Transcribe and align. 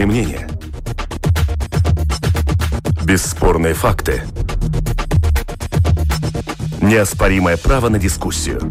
Объективные 0.00 0.06
мнения. 0.06 0.48
Бесспорные 3.04 3.74
факты. 3.74 4.22
Неоспоримое 6.80 7.58
право 7.58 7.90
на 7.90 7.98
дискуссию. 7.98 8.70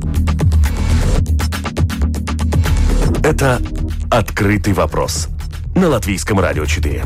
Это 3.23 3.61
«Открытый 4.09 4.73
вопрос» 4.73 5.27
на 5.75 5.89
Латвийском 5.89 6.39
радио 6.39 6.65
4. 6.65 7.03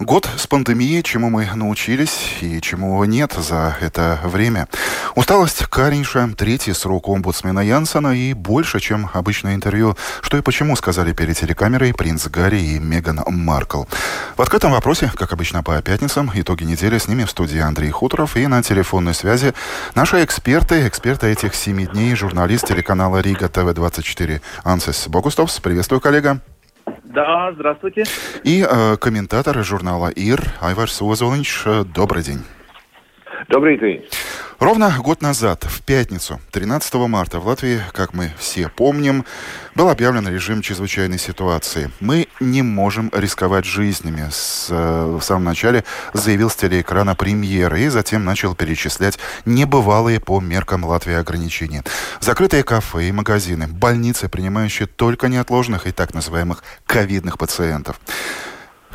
Год 0.00 0.28
с 0.38 0.46
пандемией, 0.46 1.02
чему 1.02 1.30
мы 1.30 1.48
научились 1.54 2.36
и 2.40 2.60
чему 2.60 3.02
нет 3.04 3.32
за 3.36 3.76
это 3.80 4.20
время. 4.24 4.68
Усталость 5.16 5.64
Каринша, 5.64 6.28
третий 6.36 6.74
срок 6.74 7.08
омбудсмена 7.08 7.60
Янсона 7.60 8.08
и 8.08 8.34
больше, 8.34 8.80
чем 8.80 9.08
обычное 9.14 9.54
интервью. 9.54 9.96
Что 10.20 10.36
и 10.36 10.42
почему 10.42 10.76
сказали 10.76 11.14
перед 11.14 11.38
телекамерой 11.38 11.94
принц 11.94 12.28
Гарри 12.28 12.58
и 12.58 12.78
Меган 12.78 13.20
Маркл. 13.26 13.84
В 14.36 14.42
открытом 14.42 14.72
вопросе, 14.72 15.10
как 15.16 15.32
обычно 15.32 15.62
по 15.62 15.80
пятницам, 15.80 16.30
итоги 16.34 16.64
недели 16.64 16.98
с 16.98 17.08
ними 17.08 17.24
в 17.24 17.30
студии 17.30 17.58
Андрей 17.58 17.90
Хуторов 17.90 18.36
и 18.36 18.46
на 18.46 18.62
телефонной 18.62 19.14
связи 19.14 19.54
наши 19.94 20.22
эксперты, 20.22 20.86
эксперты 20.86 21.28
этих 21.28 21.54
семи 21.54 21.86
дней, 21.86 22.14
журналист 22.14 22.68
телеканала 22.68 23.20
Рига 23.20 23.48
ТВ-24 23.48 24.42
Ансес 24.64 25.08
Богустовс. 25.08 25.60
Приветствую, 25.60 26.02
коллега. 26.02 26.40
Да, 27.04 27.52
здравствуйте. 27.54 28.04
И 28.44 28.66
э, 28.68 28.98
комментатор 28.98 29.64
журнала 29.64 30.08
ИР 30.08 30.42
Айварс 30.60 31.00
Озолинч. 31.00 31.64
Добрый 31.94 32.22
день. 32.22 32.42
Добрый 33.48 33.78
день. 33.78 34.04
Ровно 34.58 34.90
год 34.98 35.20
назад, 35.20 35.64
в 35.64 35.82
пятницу, 35.82 36.40
13 36.52 36.94
марта, 36.94 37.40
в 37.40 37.46
Латвии, 37.46 37.80
как 37.92 38.14
мы 38.14 38.32
все 38.38 38.70
помним, 38.70 39.26
был 39.74 39.90
объявлен 39.90 40.26
режим 40.26 40.62
чрезвычайной 40.62 41.18
ситуации. 41.18 41.90
Мы 42.00 42.26
не 42.40 42.62
можем 42.62 43.10
рисковать 43.14 43.66
жизнями. 43.66 44.28
С, 44.30 44.68
э, 44.70 45.16
в 45.20 45.22
самом 45.22 45.44
начале 45.44 45.84
заявил 46.14 46.48
с 46.48 46.56
телеэкрана 46.56 47.14
премьер 47.14 47.74
и 47.74 47.88
затем 47.88 48.24
начал 48.24 48.54
перечислять 48.54 49.18
небывалые 49.44 50.20
по 50.20 50.40
меркам 50.40 50.84
Латвии 50.84 51.14
ограничения. 51.14 51.84
Закрытые 52.20 52.62
кафе 52.62 53.08
и 53.08 53.12
магазины, 53.12 53.66
больницы, 53.68 54.30
принимающие 54.30 54.88
только 54.88 55.28
неотложных 55.28 55.86
и 55.86 55.92
так 55.92 56.14
называемых 56.14 56.64
ковидных 56.86 57.36
пациентов 57.36 58.00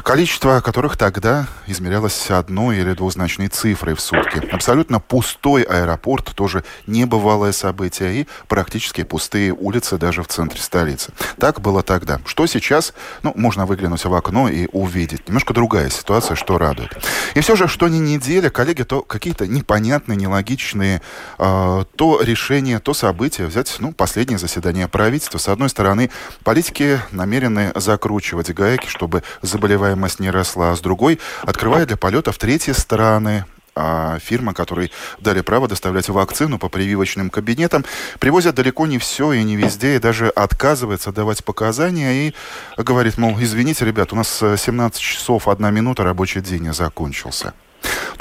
количество 0.03 0.61
которых 0.61 0.97
тогда 0.97 1.47
измерялось 1.67 2.29
одной 2.31 2.77
или 2.79 2.93
двузначной 2.93 3.47
цифрой 3.47 3.93
в 3.93 4.01
сутки. 4.01 4.47
Абсолютно 4.51 4.99
пустой 4.99 5.63
аэропорт, 5.63 6.33
тоже 6.35 6.63
небывалое 6.87 7.51
событие, 7.51 8.21
и 8.21 8.27
практически 8.47 9.03
пустые 9.03 9.53
улицы 9.53 9.97
даже 9.97 10.23
в 10.23 10.27
центре 10.27 10.61
столицы. 10.61 11.11
Так 11.37 11.61
было 11.61 11.83
тогда. 11.83 12.19
Что 12.25 12.47
сейчас? 12.47 12.93
Ну, 13.23 13.33
можно 13.35 13.65
выглянуть 13.65 14.03
в 14.03 14.13
окно 14.13 14.49
и 14.49 14.67
увидеть. 14.71 15.27
Немножко 15.27 15.53
другая 15.53 15.89
ситуация, 15.89 16.35
что 16.35 16.57
радует. 16.57 16.97
И 17.35 17.41
все 17.41 17.55
же, 17.55 17.67
что 17.67 17.87
не 17.87 17.99
неделя, 17.99 18.49
коллеги, 18.49 18.83
то 18.83 19.01
какие-то 19.01 19.47
непонятные, 19.47 20.15
нелогичные 20.15 21.01
э, 21.37 21.83
то 21.95 22.21
решения, 22.21 22.79
то 22.79 22.93
события. 22.93 23.45
Взять, 23.45 23.75
ну, 23.79 23.91
последнее 23.91 24.39
заседание 24.39 24.87
правительства. 24.87 25.37
С 25.37 25.47
одной 25.47 25.69
стороны, 25.69 26.09
политики 26.43 26.99
намерены 27.11 27.71
закручивать 27.75 28.51
гайки, 28.51 28.87
чтобы 28.87 29.23
заболеваемость 29.41 29.90
заболеваемость 29.91 30.19
не 30.19 30.29
росла, 30.29 30.71
а 30.71 30.75
с 30.75 30.81
другой 30.81 31.19
открывая 31.43 31.85
для 31.85 31.97
полета 31.97 32.31
в 32.31 32.37
третьи 32.37 32.71
страны, 32.71 33.45
а 33.75 34.19
фирма, 34.19 34.53
которой 34.53 34.91
дали 35.19 35.41
право 35.41 35.67
доставлять 35.67 36.09
вакцину 36.09 36.59
по 36.59 36.69
прививочным 36.69 37.29
кабинетам, 37.29 37.85
привозят 38.19 38.55
далеко 38.55 38.85
не 38.87 38.97
все 38.97 39.31
и 39.31 39.43
не 39.43 39.55
везде, 39.55 39.95
и 39.95 39.99
даже 39.99 40.27
отказывается 40.29 41.11
давать 41.11 41.43
показания 41.43 42.27
и 42.27 42.33
говорит, 42.77 43.17
мол, 43.17 43.37
извините, 43.39 43.85
ребят, 43.85 44.11
у 44.13 44.15
нас 44.15 44.43
17 44.57 44.99
часов, 44.99 45.47
одна 45.47 45.71
минута, 45.71 46.03
рабочий 46.03 46.41
день 46.41 46.73
закончился. 46.73 47.53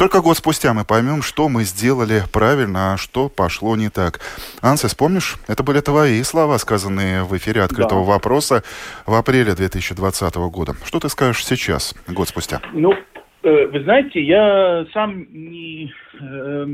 Только 0.00 0.22
год 0.22 0.38
спустя 0.38 0.72
мы 0.72 0.86
поймем, 0.86 1.20
что 1.20 1.50
мы 1.50 1.64
сделали 1.64 2.22
правильно, 2.32 2.94
а 2.94 2.96
что 2.96 3.28
пошло 3.28 3.76
не 3.76 3.90
так. 3.90 4.20
Ансес, 4.62 4.94
помнишь, 4.94 5.36
это 5.46 5.62
были 5.62 5.80
твои 5.80 6.22
слова, 6.22 6.56
сказанные 6.56 7.24
в 7.24 7.36
эфире 7.36 7.60
открытого 7.60 8.06
да. 8.06 8.12
вопроса 8.12 8.62
в 9.06 9.12
апреле 9.12 9.54
2020 9.54 10.36
года. 10.50 10.72
Что 10.86 11.00
ты 11.00 11.10
скажешь 11.10 11.44
сейчас, 11.44 11.94
год 12.08 12.28
спустя? 12.28 12.62
Ну, 12.72 12.94
э, 13.42 13.66
вы 13.66 13.82
знаете, 13.82 14.22
я 14.22 14.86
сам 14.94 15.26
не 15.34 15.92
э, 16.14 16.64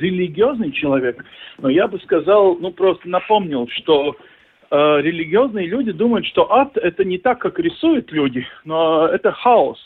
религиозный 0.00 0.72
человек, 0.72 1.22
но 1.58 1.68
я 1.68 1.86
бы 1.86 2.00
сказал, 2.00 2.56
ну 2.56 2.70
просто 2.70 3.06
напомнил, 3.10 3.68
что 3.68 4.16
э, 4.70 4.76
религиозные 5.02 5.66
люди 5.66 5.92
думают, 5.92 6.24
что 6.24 6.50
ад 6.50 6.78
это 6.78 7.04
не 7.04 7.18
так, 7.18 7.40
как 7.40 7.58
рисуют 7.58 8.10
люди, 8.10 8.46
но 8.64 9.06
это 9.06 9.32
хаос. 9.32 9.78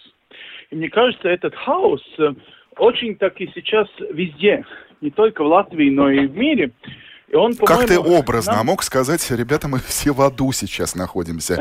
И 0.71 0.77
мне 0.77 0.88
кажется, 0.91 1.28
этот 1.28 1.56
хаос 1.56 2.03
э, 2.19 2.34
очень 2.79 3.17
так 3.17 3.41
и 3.41 3.51
сейчас 3.55 3.89
везде, 4.11 4.65
не 5.01 5.11
только 5.11 5.43
в 5.45 5.47
Латвии, 5.47 5.91
но 5.91 6.11
и 6.11 6.27
в 6.27 6.37
мире. 6.37 6.73
И 7.29 7.37
он, 7.37 7.55
как 7.55 7.87
ты 7.87 7.99
образно 7.99 8.57
нам... 8.57 8.67
мог 8.67 8.83
сказать, 8.83 9.29
ребята, 9.31 9.67
мы 9.67 9.79
все 9.79 10.12
в 10.12 10.21
аду 10.21 10.53
сейчас 10.53 10.95
находимся. 10.95 11.59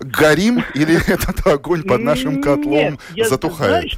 Горим 0.00 0.60
или 0.74 0.94
этот 1.12 1.46
огонь 1.46 1.82
под 1.82 2.00
нашим 2.00 2.40
котлом 2.40 2.98
затухает? 3.16 3.92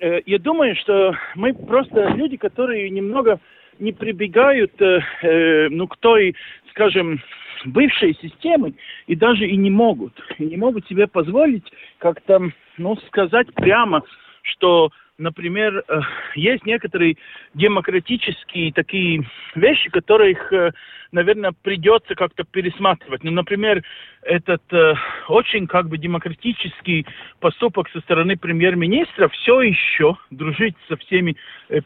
Э, 0.00 0.20
я 0.26 0.38
думаю, 0.38 0.76
что 0.76 1.14
мы 1.34 1.54
просто 1.54 2.10
люди, 2.10 2.36
которые 2.36 2.90
немного 2.90 3.40
не 3.78 3.92
прибегают 3.92 4.72
э, 4.80 5.68
ну, 5.70 5.86
к 5.88 5.96
той, 5.96 6.34
скажем, 6.70 7.20
бывшей 7.64 8.14
системы 8.20 8.74
и 9.06 9.16
даже 9.16 9.46
и 9.46 9.56
не 9.56 9.70
могут. 9.70 10.12
И 10.38 10.44
не 10.44 10.56
могут 10.56 10.86
себе 10.86 11.06
позволить 11.06 11.64
как-то, 11.98 12.50
ну, 12.76 12.96
сказать 13.08 13.52
прямо, 13.54 14.02
что 14.42 14.90
например, 15.18 15.84
э, 15.88 16.00
есть 16.36 16.64
некоторые 16.64 17.16
демократические 17.54 18.72
такие 18.72 19.28
вещи, 19.54 19.90
которых, 19.90 20.52
э, 20.52 20.72
наверное, 21.12 21.52
придется 21.62 22.14
как-то 22.14 22.44
пересматривать. 22.44 23.24
Ну, 23.24 23.32
например, 23.32 23.82
этот 24.22 24.62
э, 24.72 24.94
очень 25.28 25.66
как 25.66 25.88
бы 25.88 25.98
демократический 25.98 27.04
поступок 27.40 27.88
со 27.90 28.00
стороны 28.00 28.36
премьер-министра 28.36 29.28
все 29.28 29.60
еще 29.60 30.16
дружить 30.30 30.76
со 30.88 30.96
всеми 30.96 31.36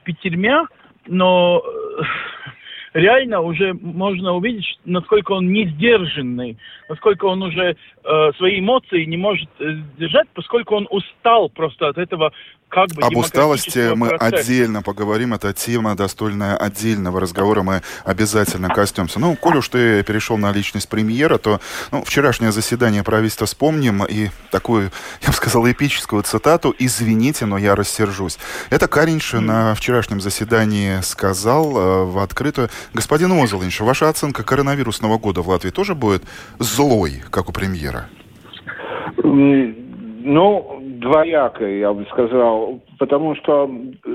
пятермя, 0.04 0.66
но 1.06 1.64
реально 2.94 3.40
уже 3.40 3.72
можно 3.74 4.34
увидеть, 4.34 4.78
насколько 4.84 5.32
он 5.32 5.52
не 5.52 5.66
сдержанный, 5.66 6.58
насколько 6.88 7.24
он 7.26 7.42
уже 7.42 7.76
э, 8.04 8.32
свои 8.36 8.60
эмоции 8.60 9.04
не 9.04 9.16
может 9.16 9.48
э, 9.58 9.76
держать, 9.98 10.28
поскольку 10.34 10.76
он 10.76 10.86
устал 10.90 11.48
просто 11.48 11.88
от 11.88 11.98
этого 11.98 12.32
как 12.72 12.88
бы 12.92 13.02
Об 13.02 13.16
усталости 13.16 13.94
мы 13.94 14.08
отдельно 14.08 14.80
поговорим. 14.80 15.34
Это 15.34 15.52
тема, 15.52 15.94
достойная 15.94 16.56
отдельного 16.56 17.20
разговора. 17.20 17.62
Мы 17.62 17.82
обязательно 18.04 18.68
коснемся. 18.70 19.20
Ну, 19.20 19.36
коль 19.36 19.58
уж 19.58 19.68
ты 19.68 20.02
перешел 20.02 20.38
на 20.38 20.52
личность 20.52 20.88
премьера, 20.88 21.36
то 21.36 21.60
ну, 21.90 22.02
вчерашнее 22.02 22.50
заседание 22.50 23.02
правительства 23.02 23.46
вспомним 23.46 24.02
и 24.04 24.30
такую, 24.50 24.90
я 25.20 25.28
бы 25.28 25.34
сказал, 25.34 25.70
эпическую 25.70 26.22
цитату 26.22 26.74
«Извините, 26.78 27.44
но 27.44 27.58
я 27.58 27.74
рассержусь». 27.74 28.38
Это 28.70 28.88
Каринш 28.88 29.34
mm. 29.34 29.40
на 29.40 29.74
вчерашнем 29.74 30.22
заседании 30.22 31.02
сказал 31.02 31.76
э, 31.76 32.04
в 32.06 32.18
открытую. 32.20 32.70
Господин 32.94 33.32
Озолинш, 33.32 33.80
ваша 33.80 34.08
оценка 34.08 34.44
коронавирусного 34.44 35.18
года 35.18 35.42
в 35.42 35.48
Латвии 35.48 35.70
тоже 35.70 35.94
будет 35.94 36.22
злой, 36.58 37.22
как 37.30 37.50
у 37.50 37.52
премьера? 37.52 38.08
Ну, 40.24 40.81
двоякой, 41.02 41.80
я 41.80 41.92
бы 41.92 42.06
сказал, 42.06 42.80
потому 42.98 43.34
что 43.36 43.70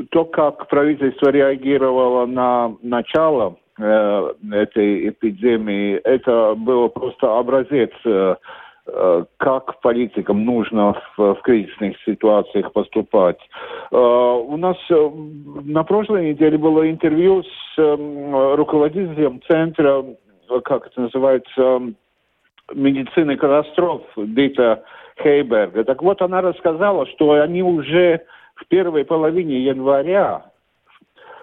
то, 0.09 0.25
как 0.25 0.67
правительство 0.67 1.29
реагировало 1.29 2.25
на 2.25 2.75
начало 2.81 3.57
э, 3.77 4.33
этой 4.51 5.09
эпидемии, 5.09 5.95
это 5.97 6.55
было 6.55 6.87
просто 6.87 7.37
образец, 7.37 7.91
э, 8.05 8.35
э, 8.87 9.25
как 9.37 9.79
политикам 9.81 10.45
нужно 10.45 10.95
в, 11.15 11.35
в 11.35 11.41
кризисных 11.43 11.95
ситуациях 12.05 12.71
поступать. 12.73 13.39
Э, 13.91 13.97
у 13.97 14.57
нас 14.57 14.77
э, 14.89 15.09
на 15.63 15.83
прошлой 15.83 16.31
неделе 16.31 16.57
было 16.57 16.89
интервью 16.89 17.43
с 17.43 17.77
э, 17.77 18.55
руководителем 18.55 19.41
центра, 19.47 20.03
как 20.63 20.87
это 20.87 21.01
называется, 21.01 21.93
медицины 22.73 23.37
катастроф, 23.37 24.01
Дита 24.15 24.83
Хейберга. 25.21 25.83
Так 25.83 26.01
вот, 26.01 26.21
она 26.21 26.41
рассказала, 26.41 27.05
что 27.07 27.31
они 27.31 27.63
уже 27.63 28.21
в 28.55 28.67
первой 28.67 29.05
половине 29.05 29.59
января 29.59 30.45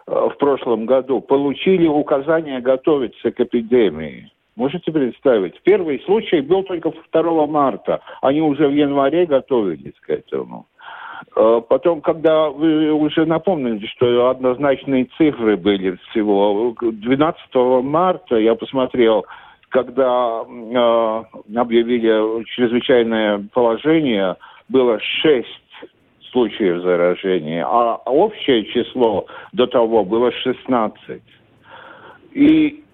э, 0.06 0.28
в 0.32 0.36
прошлом 0.38 0.86
году 0.86 1.20
получили 1.20 1.86
указание 1.86 2.60
готовиться 2.60 3.30
к 3.30 3.40
эпидемии. 3.40 4.30
Можете 4.56 4.92
представить? 4.92 5.60
Первый 5.62 6.00
случай 6.04 6.40
был 6.40 6.62
только 6.62 6.92
2 7.12 7.46
марта. 7.46 8.00
Они 8.22 8.40
уже 8.40 8.68
в 8.68 8.72
январе 8.72 9.26
готовились 9.26 9.98
к 10.00 10.10
этому. 10.10 10.66
Э, 11.36 11.60
потом, 11.68 12.00
когда 12.00 12.50
вы 12.50 12.92
уже 12.92 13.26
напомнили, 13.26 13.84
что 13.86 14.28
однозначные 14.28 15.06
цифры 15.16 15.56
были 15.56 15.98
всего, 16.10 16.74
12 16.80 17.54
марта 17.82 18.36
я 18.36 18.54
посмотрел, 18.54 19.26
когда 19.74 20.44
э, 20.46 21.24
объявили 21.58 22.44
чрезвычайное 22.44 23.44
положение, 23.52 24.36
было 24.68 25.00
6 25.00 25.46
случаев 26.30 26.80
заражения, 26.82 27.66
а 27.66 27.96
общее 28.06 28.66
число 28.66 29.26
до 29.52 29.66
того 29.66 30.04
было 30.04 30.30
16. 30.30 31.20
И, 32.34 32.84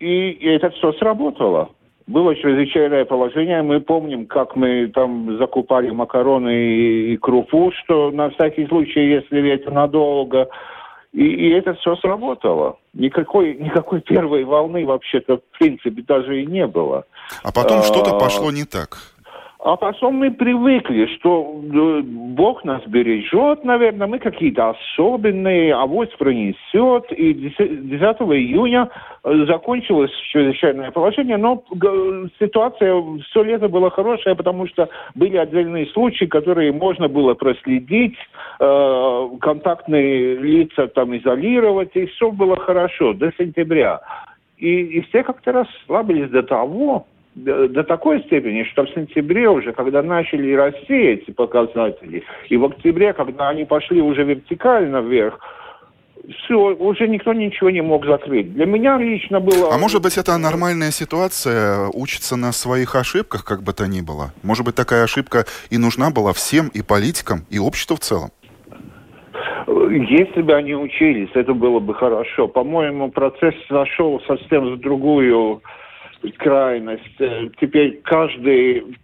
и, 0.00 0.30
и 0.30 0.46
это 0.48 0.70
все 0.70 0.92
сработало 0.94 1.70
было 2.06 2.34
чрезвычайное 2.34 3.04
положение. 3.04 3.62
Мы 3.62 3.80
помним, 3.80 4.26
как 4.26 4.56
мы 4.56 4.88
там 4.88 5.38
закупали 5.38 5.88
макароны 5.90 6.52
и, 6.52 7.14
и 7.14 7.16
крупу, 7.16 7.72
что 7.84 8.10
на 8.10 8.28
всякий 8.30 8.66
случай, 8.66 9.08
если 9.08 9.50
это 9.50 9.70
надолго. 9.70 10.48
И, 11.14 11.22
и 11.22 11.50
это 11.50 11.74
все 11.74 11.94
сработало. 11.96 12.76
Никакой, 12.92 13.54
никакой 13.54 14.00
первой 14.00 14.42
волны 14.42 14.84
вообще-то 14.84 15.36
в 15.36 15.58
принципе 15.58 16.02
даже 16.02 16.42
и 16.42 16.46
не 16.46 16.66
было. 16.66 17.04
А 17.44 17.52
потом 17.52 17.84
что-то 17.84 18.16
а, 18.16 18.18
пошло 18.18 18.50
не 18.50 18.64
так. 18.64 18.98
А 19.64 19.76
потом 19.76 20.16
мы 20.16 20.30
привыкли, 20.30 21.06
что 21.16 21.58
э, 21.58 22.02
Бог 22.02 22.64
нас 22.64 22.82
бережет, 22.86 23.64
наверное, 23.64 24.06
мы 24.06 24.18
какие-то 24.18 24.74
особенные, 24.76 25.74
авось 25.74 26.10
пронесет. 26.18 27.10
И 27.12 27.32
10 27.32 27.58
июня 27.58 28.90
э, 29.24 29.46
закончилось 29.46 30.10
чрезвычайное 30.30 30.90
положение, 30.90 31.38
но 31.38 31.64
ситуация 32.38 33.02
все 33.30 33.42
лето 33.42 33.70
была 33.70 33.88
хорошая, 33.88 34.34
потому 34.34 34.68
что 34.68 34.90
были 35.14 35.38
отдельные 35.38 35.86
случаи, 35.86 36.26
которые 36.26 36.70
можно 36.70 37.08
было 37.08 37.32
проследить, 37.32 38.18
э, 38.60 39.28
контактные 39.40 40.36
лица 40.36 40.88
там 40.88 41.16
изолировать, 41.16 41.92
и 41.94 42.04
все 42.04 42.30
было 42.30 42.56
хорошо 42.56 43.14
до 43.14 43.32
сентября. 43.38 44.02
И, 44.58 44.68
и 44.68 45.00
все 45.08 45.22
как-то 45.22 45.52
расслабились 45.52 46.28
до 46.28 46.42
того, 46.42 47.06
до 47.34 47.82
такой 47.82 48.22
степени, 48.22 48.64
что 48.64 48.84
в 48.84 48.90
сентябре 48.90 49.48
уже, 49.48 49.72
когда 49.72 50.02
начали 50.02 50.52
расти 50.52 50.94
эти 50.94 51.30
показатели, 51.30 52.22
и 52.48 52.56
в 52.56 52.64
октябре, 52.64 53.12
когда 53.12 53.48
они 53.48 53.64
пошли 53.64 54.00
уже 54.00 54.24
вертикально 54.24 54.98
вверх, 54.98 55.40
все, 56.38 56.54
уже 56.54 57.06
никто 57.08 57.32
ничего 57.32 57.70
не 57.70 57.82
мог 57.82 58.06
закрыть. 58.06 58.54
Для 58.54 58.66
меня 58.66 58.96
лично 58.98 59.40
было... 59.40 59.74
А 59.74 59.78
может 59.78 60.00
быть, 60.02 60.16
это 60.16 60.38
нормальная 60.38 60.90
ситуация, 60.90 61.88
учиться 61.88 62.36
на 62.36 62.52
своих 62.52 62.94
ошибках, 62.94 63.44
как 63.44 63.62
бы 63.62 63.72
то 63.72 63.86
ни 63.86 64.00
было? 64.00 64.32
Может 64.42 64.64
быть, 64.64 64.74
такая 64.74 65.04
ошибка 65.04 65.44
и 65.70 65.76
нужна 65.76 66.10
была 66.10 66.32
всем, 66.32 66.68
и 66.68 66.82
политикам, 66.82 67.40
и 67.50 67.58
обществу 67.58 67.96
в 67.96 68.00
целом? 68.00 68.30
Если 69.66 70.42
бы 70.42 70.54
они 70.54 70.74
учились, 70.74 71.30
это 71.34 71.52
было 71.52 71.80
бы 71.80 71.94
хорошо. 71.94 72.48
По-моему, 72.48 73.10
процесс 73.10 73.54
зашел 73.68 74.20
совсем 74.26 74.74
в 74.74 74.80
другую 74.80 75.62
крайность. 76.32 77.20
Э, 77.20 77.48
теперь 77.60 78.00
каждый 78.02 78.96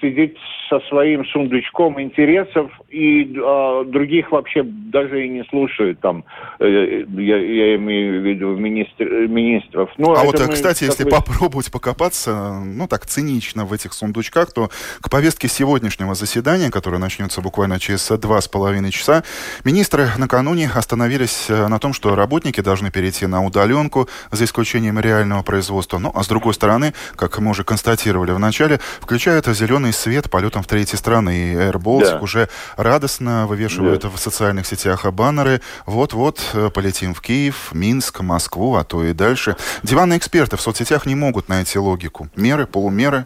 сидит 0.00 0.36
со 0.68 0.80
своим 0.88 1.24
сундучком 1.26 2.00
интересов 2.00 2.70
и 2.88 3.36
а, 3.36 3.84
других 3.84 4.32
вообще 4.32 4.62
даже 4.64 5.26
и 5.26 5.28
не 5.28 5.44
слушают 5.44 6.00
там 6.00 6.24
э, 6.60 7.04
я, 7.08 7.36
я 7.36 7.76
имею 7.76 8.22
в 8.22 8.26
виду 8.26 8.56
министр, 8.56 9.04
министров. 9.04 9.90
Ну, 9.98 10.14
а 10.14 10.24
вот, 10.24 10.40
мы, 10.40 10.52
кстати, 10.52 10.84
если 10.84 11.04
бы... 11.04 11.10
попробовать 11.10 11.70
покопаться, 11.70 12.60
ну 12.64 12.88
так 12.88 13.06
цинично 13.06 13.64
в 13.66 13.72
этих 13.72 13.92
сундучках, 13.92 14.52
то 14.52 14.70
к 15.00 15.10
повестке 15.10 15.48
сегодняшнего 15.48 16.14
заседания, 16.14 16.70
которое 16.70 16.98
начнется 16.98 17.42
буквально 17.42 17.78
через 17.78 18.08
два 18.18 18.40
с 18.40 18.48
половиной 18.48 18.90
часа, 18.90 19.24
министры 19.64 20.08
накануне 20.16 20.70
остановились 20.74 21.46
э, 21.50 21.68
на 21.68 21.78
том, 21.78 21.92
что 21.92 22.14
работники 22.14 22.60
должны 22.60 22.90
перейти 22.90 23.26
на 23.26 23.44
удаленку, 23.44 24.08
за 24.30 24.44
исключением 24.44 24.98
реального 24.98 25.42
производства. 25.42 25.98
Ну, 25.98 26.10
а 26.14 26.22
с 26.22 26.28
другой 26.28 26.54
стороны, 26.54 26.94
как 27.16 27.38
мы 27.38 27.50
уже 27.50 27.64
констатировали 27.64 28.32
в 28.32 28.38
начале, 28.38 28.80
включают 29.00 29.46
зеленый 29.62 29.92
свет 29.92 30.30
полетом 30.30 30.62
в 30.62 30.66
третьи 30.66 30.96
страны. 30.96 31.30
И 31.30 31.54
Air 31.54 31.76
Baltic 31.82 32.18
да. 32.18 32.20
уже 32.20 32.48
радостно 32.76 33.46
вывешивают 33.46 34.02
да. 34.02 34.08
в 34.08 34.16
социальных 34.18 34.66
сетях 34.66 35.06
баннеры. 35.12 35.60
Вот-вот 35.86 36.38
э, 36.54 36.68
полетим 36.74 37.14
в 37.14 37.20
Киев, 37.20 37.70
Минск, 37.72 38.22
Москву, 38.22 38.74
а 38.74 38.84
то 38.84 39.04
и 39.04 39.12
дальше. 39.12 39.56
Диванные 39.82 40.18
эксперты 40.18 40.56
в 40.56 40.60
соцсетях 40.60 41.06
не 41.06 41.14
могут 41.14 41.48
найти 41.48 41.78
логику. 41.78 42.28
Меры, 42.36 42.66
полумеры? 42.66 43.24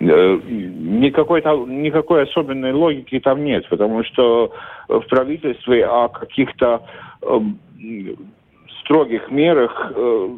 Э, 0.00 0.38
никакой, 0.46 1.42
там, 1.42 1.82
никакой 1.82 2.24
особенной 2.24 2.72
логики 2.72 3.20
там 3.20 3.44
нет, 3.44 3.68
потому 3.68 4.02
что 4.04 4.52
в 4.88 5.02
правительстве 5.08 5.84
о 5.86 6.08
каких-то 6.08 6.82
э, 7.22 7.40
строгих 8.80 9.30
мерах 9.30 9.92
э, 9.94 10.28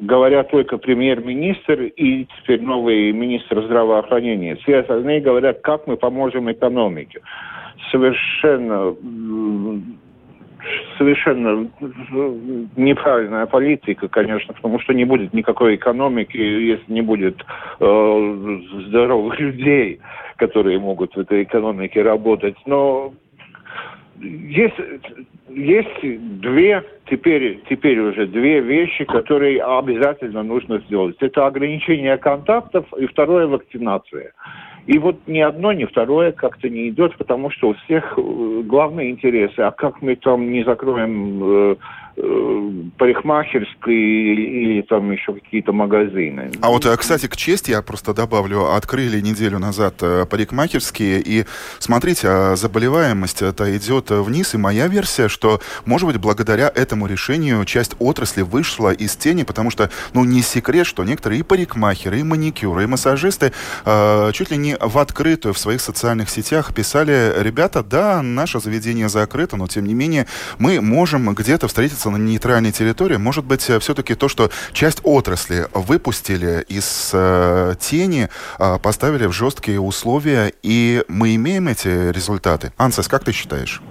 говорят 0.00 0.50
только 0.50 0.78
премьер-министр 0.78 1.82
и 1.82 2.26
теперь 2.38 2.62
новый 2.62 3.12
министр 3.12 3.62
здравоохранения. 3.64 4.56
Все 4.56 4.78
остальные 4.78 5.20
говорят, 5.20 5.60
как 5.60 5.86
мы 5.86 5.96
поможем 5.96 6.50
экономике. 6.50 7.20
Совершенно 7.90 8.94
совершенно 10.98 11.68
неправильная 12.76 13.46
политика, 13.46 14.08
конечно, 14.08 14.52
потому 14.52 14.78
что 14.80 14.92
не 14.92 15.04
будет 15.04 15.32
никакой 15.32 15.76
экономики, 15.76 16.36
если 16.36 16.92
не 16.92 17.00
будет 17.00 17.42
э, 17.80 18.60
здоровых 18.88 19.40
людей, 19.40 20.00
которые 20.36 20.78
могут 20.78 21.14
в 21.14 21.20
этой 21.20 21.44
экономике 21.44 22.02
работать. 22.02 22.56
Но 22.66 23.12
есть, 24.20 24.76
есть 25.48 26.40
две, 26.40 26.84
теперь, 27.06 27.60
теперь 27.68 27.98
уже 27.98 28.26
две 28.26 28.60
вещи, 28.60 29.04
которые 29.04 29.62
обязательно 29.62 30.42
нужно 30.42 30.78
сделать. 30.80 31.16
Это 31.20 31.46
ограничение 31.46 32.16
контактов 32.18 32.86
и 32.98 33.06
второе 33.06 33.46
вакцинация. 33.46 34.32
И 34.86 34.98
вот 34.98 35.16
ни 35.26 35.40
одно, 35.40 35.72
ни 35.72 35.84
второе 35.84 36.32
как-то 36.32 36.68
не 36.68 36.88
идет, 36.88 37.16
потому 37.16 37.50
что 37.50 37.68
у 37.68 37.74
всех 37.74 38.14
э, 38.16 38.62
главные 38.64 39.10
интересы, 39.10 39.60
а 39.60 39.70
как 39.70 40.02
мы 40.02 40.16
там 40.16 40.50
не 40.50 40.64
закроем 40.64 41.76
э, 42.16 42.72
парикмахерской 42.98 43.94
или 43.94 44.82
там 44.82 45.10
еще 45.10 45.32
какие-то 45.34 45.72
магазины. 45.72 46.50
А 46.60 46.68
вот, 46.68 46.86
э, 46.86 46.96
кстати, 46.96 47.26
к 47.26 47.36
чести 47.36 47.70
я 47.70 47.82
просто 47.82 48.14
добавлю, 48.14 48.74
открыли 48.74 49.20
неделю 49.20 49.58
назад 49.58 49.94
э, 50.02 50.26
парикмахерские, 50.28 51.20
и 51.20 51.44
смотрите, 51.78 52.28
а 52.28 52.56
заболеваемость 52.56 53.42
это 53.42 53.76
идет 53.76 54.10
вниз, 54.10 54.54
и 54.54 54.58
моя 54.58 54.88
версия, 54.88 55.28
что, 55.28 55.60
может 55.84 56.08
быть, 56.08 56.18
благодаря 56.18 56.70
этому 56.74 57.06
решению 57.06 57.64
часть 57.64 57.94
отрасли 57.98 58.42
вышла 58.42 58.92
из 58.92 59.16
тени, 59.16 59.42
потому 59.42 59.70
что, 59.70 59.90
ну, 60.14 60.24
не 60.24 60.42
секрет, 60.42 60.86
что 60.86 61.04
некоторые 61.04 61.40
и 61.40 61.42
парикмахеры, 61.42 62.20
и 62.20 62.22
маникюры, 62.22 62.84
и 62.84 62.86
массажисты 62.86 63.52
э, 63.84 64.30
чуть 64.32 64.50
ли 64.50 64.56
не 64.56 64.76
в 64.80 64.98
открытую 64.98 65.54
в 65.54 65.58
своих 65.58 65.80
социальных 65.80 66.30
сетях 66.30 66.74
писали, 66.74 67.32
ребята, 67.38 67.82
да, 67.82 68.22
наше 68.22 68.60
заведение 68.60 69.08
закрыто, 69.08 69.56
но, 69.56 69.66
тем 69.66 69.86
не 69.86 69.94
менее, 69.94 70.26
мы 70.58 70.80
можем 70.80 71.34
где-то 71.34 71.68
встретиться 71.68 71.99
на 72.08 72.16
нейтральной 72.16 72.72
территории, 72.72 73.16
может 73.16 73.44
быть, 73.44 73.68
э, 73.68 73.78
все-таки 73.78 74.14
то, 74.14 74.28
что 74.28 74.48
часть 74.72 75.00
отрасли 75.04 75.66
выпустили 75.74 76.64
из 76.68 77.10
э, 77.12 77.74
тени, 77.78 78.28
э, 78.58 78.78
поставили 78.82 79.26
в 79.26 79.32
жесткие 79.32 79.80
условия, 79.80 80.52
и 80.62 81.02
мы 81.08 81.34
имеем 81.34 81.68
эти 81.68 82.12
результаты. 82.12 82.72
Ансес, 82.78 83.08
как 83.08 83.24
ты 83.24 83.32
считаешь? 83.32 83.82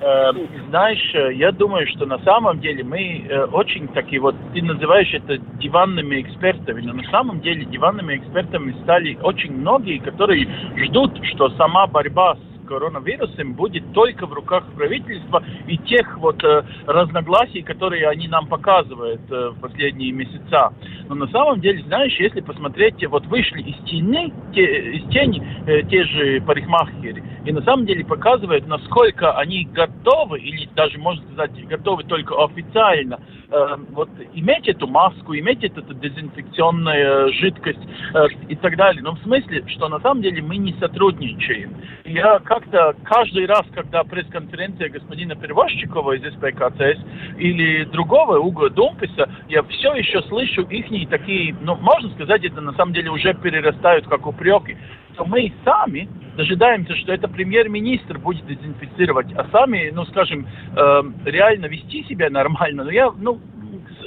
Э, 0.00 0.32
знаешь, 0.70 1.36
я 1.36 1.52
думаю, 1.52 1.86
что 1.88 2.06
на 2.06 2.18
самом 2.20 2.60
деле 2.60 2.82
мы 2.82 3.28
очень 3.52 3.88
такие 3.88 4.20
вот, 4.20 4.34
ты 4.54 4.62
называешь 4.62 5.12
это 5.12 5.38
диванными 5.60 6.22
экспертами, 6.22 6.80
но 6.80 6.94
на 6.94 7.04
самом 7.10 7.40
деле 7.40 7.64
диванными 7.66 8.16
экспертами 8.16 8.74
стали 8.82 9.18
очень 9.22 9.52
многие, 9.52 9.98
которые 9.98 10.48
ждут, 10.86 11.18
что 11.34 11.50
сама 11.50 11.86
борьба 11.86 12.36
с 12.36 12.47
коронавирусом 12.68 13.54
будет 13.54 13.92
только 13.92 14.26
в 14.26 14.32
руках 14.32 14.64
правительства 14.76 15.42
и 15.66 15.78
тех 15.78 16.18
вот 16.18 16.42
э, 16.44 16.62
разногласий, 16.86 17.62
которые 17.62 18.08
они 18.08 18.28
нам 18.28 18.46
показывают 18.46 19.22
э, 19.30 19.50
в 19.50 19.60
последние 19.60 20.12
месяца. 20.12 20.72
Но 21.08 21.14
на 21.14 21.26
самом 21.28 21.60
деле, 21.60 21.82
знаешь, 21.84 22.14
если 22.18 22.40
посмотреть, 22.40 23.04
вот 23.06 23.26
вышли 23.26 23.62
из 23.62 23.76
тени, 23.84 24.32
те, 24.54 24.96
из 24.96 25.10
тени 25.10 25.42
э, 25.66 25.82
те 25.84 26.04
же 26.04 26.40
парикмахеры, 26.42 27.22
и 27.44 27.52
на 27.52 27.62
самом 27.62 27.86
деле 27.86 28.04
показывают, 28.04 28.66
насколько 28.66 29.32
они 29.38 29.64
готовы, 29.64 30.38
или 30.38 30.68
даже, 30.74 30.98
можно 30.98 31.24
сказать, 31.32 31.66
готовы 31.66 32.04
только 32.04 32.34
официально, 32.44 33.20
э, 33.50 33.76
вот 33.90 34.10
иметь 34.34 34.68
эту 34.68 34.86
маску, 34.86 35.34
иметь 35.34 35.64
эту, 35.64 35.80
эту 35.80 35.94
дезинфекционную 35.94 37.32
жидкость 37.32 37.80
э, 38.14 38.26
и 38.48 38.56
так 38.56 38.76
далее. 38.76 39.02
Но 39.02 39.12
в 39.14 39.20
смысле, 39.20 39.64
что 39.68 39.88
на 39.88 40.00
самом 40.00 40.22
деле 40.22 40.42
мы 40.42 40.58
не 40.58 40.74
сотрудничаем. 40.74 41.74
Я 42.04 42.38
как 42.40 42.57
как-то 42.58 42.94
каждый 43.04 43.46
раз, 43.46 43.62
когда 43.72 44.02
пресс-конференция 44.02 44.88
господина 44.88 45.36
Перевозчикова 45.36 46.12
из 46.12 46.34
СПКЦС 46.34 47.00
или 47.38 47.84
другого 47.84 48.38
Уго 48.38 48.68
Думписа, 48.68 49.28
я 49.48 49.62
все 49.62 49.94
еще 49.94 50.22
слышу 50.22 50.62
их 50.62 51.08
такие, 51.08 51.54
ну, 51.60 51.76
можно 51.76 52.10
сказать, 52.14 52.44
это 52.44 52.60
на 52.60 52.72
самом 52.72 52.92
деле 52.92 53.10
уже 53.10 53.34
перерастают 53.34 54.06
как 54.08 54.26
упреки, 54.26 54.76
что 55.14 55.24
мы 55.24 55.52
сами 55.64 56.08
дожидаемся, 56.36 56.96
что 56.96 57.12
это 57.12 57.28
премьер-министр 57.28 58.18
будет 58.18 58.46
дезинфицировать, 58.46 59.26
а 59.36 59.46
сами, 59.52 59.90
ну, 59.92 60.04
скажем, 60.06 60.46
э, 60.76 61.02
реально 61.26 61.66
вести 61.66 62.04
себя 62.04 62.30
нормально. 62.30 62.84
Но 62.84 62.90
я, 62.90 63.10
ну, 63.16 63.40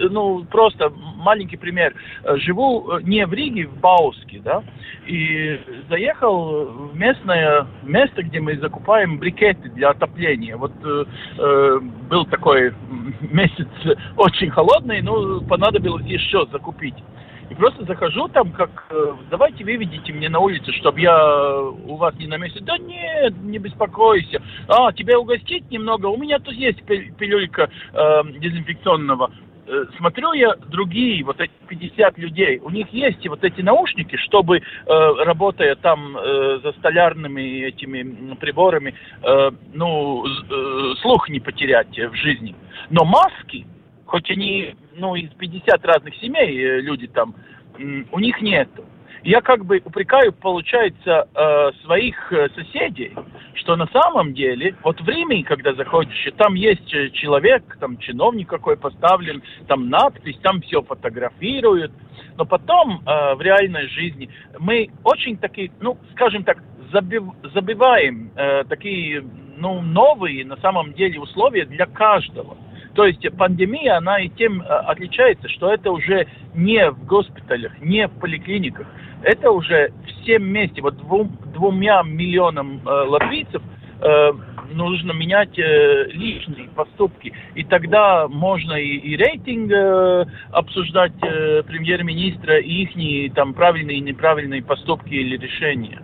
ну, 0.09 0.43
просто 0.45 0.91
маленький 1.17 1.57
пример. 1.57 1.93
Живу 2.38 3.00
не 3.01 3.25
в 3.25 3.33
Риге, 3.33 3.67
в 3.67 3.79
Бауске, 3.79 4.41
да, 4.43 4.63
и 5.05 5.59
заехал 5.89 6.65
в 6.65 6.95
местное 6.95 7.67
место, 7.83 8.23
где 8.23 8.39
мы 8.39 8.57
закупаем 8.57 9.17
брикеты 9.17 9.69
для 9.69 9.89
отопления. 9.89 10.57
Вот 10.57 10.73
э, 10.83 11.79
был 12.09 12.25
такой 12.25 12.73
месяц 13.21 13.67
очень 14.17 14.50
холодный, 14.50 15.01
но 15.01 15.41
понадобилось 15.41 16.05
еще 16.05 16.45
закупить. 16.51 16.95
И 17.51 17.53
просто 17.53 17.83
захожу 17.83 18.29
там, 18.29 18.53
как, 18.53 18.85
э, 18.91 19.13
давайте 19.29 19.65
выведите 19.65 20.13
мне 20.13 20.29
на 20.29 20.39
улицу, 20.39 20.71
чтобы 20.71 21.01
я 21.01 21.59
у 21.59 21.97
вас 21.97 22.15
не 22.15 22.27
на 22.27 22.38
месте. 22.38 22.61
Да 22.61 22.77
нет, 22.77 23.33
не 23.41 23.57
беспокойся. 23.57 24.41
А, 24.69 24.93
тебя 24.93 25.19
угостить 25.19 25.69
немного? 25.69 26.07
У 26.07 26.17
меня 26.17 26.39
тут 26.39 26.53
есть 26.53 26.81
пилюлька 26.85 27.69
э, 27.91 28.21
дезинфекционного. 28.39 29.31
Э, 29.68 29.86
смотрю 29.98 30.34
я 30.34 30.56
другие, 30.56 31.24
вот 31.24 31.39
эти 31.39 31.51
50 31.68 32.18
людей, 32.18 32.60
у 32.60 32.70
них 32.70 32.89
есть 32.89 33.27
вот 33.27 33.44
эти 33.44 33.62
наушники, 33.62 34.15
чтобы, 34.15 34.58
э, 34.58 34.62
работая 35.24 35.75
там 35.75 36.18
э, 36.18 36.60
за 36.63 36.72
столярными 36.74 37.62
этими 37.65 38.36
приборами, 38.36 38.96
ну, 39.74 40.25
слух 41.01 41.30
не 41.30 41.39
потерять 41.39 41.98
в 41.98 42.15
жизни. 42.15 42.56
Но 42.89 43.06
маски, 43.06 43.65
хоть 44.06 44.30
они, 44.32 44.75
ну, 44.96 45.15
из 45.15 45.30
50 45.32 45.86
разных 45.86 46.15
семей 46.15 46.82
люди 46.82 47.08
там, 47.08 47.36
у 48.12 48.20
них 48.20 48.41
нету 48.41 48.86
я 49.24 49.42
как 49.42 49.66
бы 49.66 49.82
упрекаю, 49.84 50.34
получается, 50.34 51.28
э, 51.34 51.72
своих 51.84 52.34
э, 52.34 52.50
соседей, 52.56 53.16
что 53.54 53.75
на 53.75 53.88
самом 53.88 54.34
деле, 54.34 54.75
вот 54.84 55.00
в 55.00 55.08
Риме, 55.08 55.44
когда 55.44 55.74
заходишь, 55.74 56.25
и 56.25 56.32
там 56.32 56.56
есть 56.56 56.92
э, 56.94 57.10
человек, 57.12 57.78
там 57.80 57.98
чиновник 57.98 58.50
какой 58.50 58.78
поставлен, 58.78 59.44
там 59.68 59.90
надпись, 59.90 60.38
там 60.42 60.62
все 60.62 60.82
фотографируют, 60.82 61.92
но 62.38 62.46
потом 62.46 63.04
в 63.04 63.42
реальной 63.42 63.88
жизни 63.90 64.30
мы 64.58 64.90
очень 65.04 65.38
такие, 65.38 65.72
ну, 65.82 65.98
скажем 66.13 66.44
так, 66.44 66.58
забив, 66.92 67.24
забиваем 67.54 68.32
такие, 68.70 69.24
ну, 69.58 69.82
новые 69.82 70.46
на 70.46 70.56
самом 70.58 70.94
деле 70.94 71.20
условия 71.20 71.66
для 71.66 71.86
каждого. 71.86 72.58
То 72.93 73.05
есть 73.05 73.25
пандемия, 73.38 73.98
она 73.98 74.19
и 74.19 74.29
тем 74.29 74.63
отличается, 74.67 75.48
что 75.50 75.71
это 75.71 75.91
уже 75.91 76.27
не 76.53 76.91
в 76.91 77.05
госпиталях, 77.05 77.79
не 77.79 78.07
в 78.07 78.12
поликлиниках, 78.19 78.88
это 79.24 79.51
уже 79.51 79.93
всем 80.07 80.43
вместе, 80.43 80.81
вот 80.81 80.98
двум, 80.98 81.38
двумя 81.53 82.01
миллионам 82.03 82.81
э, 82.86 82.89
латвийцев 82.89 83.62
э, 84.01 84.31
нужно 84.74 85.12
менять 85.12 85.57
э, 85.57 86.05
личные 86.12 86.69
поступки. 86.69 87.33
И 87.55 87.63
тогда 87.63 88.27
можно 88.27 88.74
и, 88.74 88.98
и 88.98 89.15
рейтинг 89.15 89.71
э, 89.71 90.25
обсуждать 90.51 91.13
э, 91.21 91.63
премьер-министра, 91.63 92.60
и 92.60 92.83
их 92.83 93.33
там 93.33 93.53
правильные 93.53 93.98
и 93.98 94.01
неправильные 94.01 94.63
поступки 94.63 95.13
или 95.13 95.38
решения. 95.38 96.01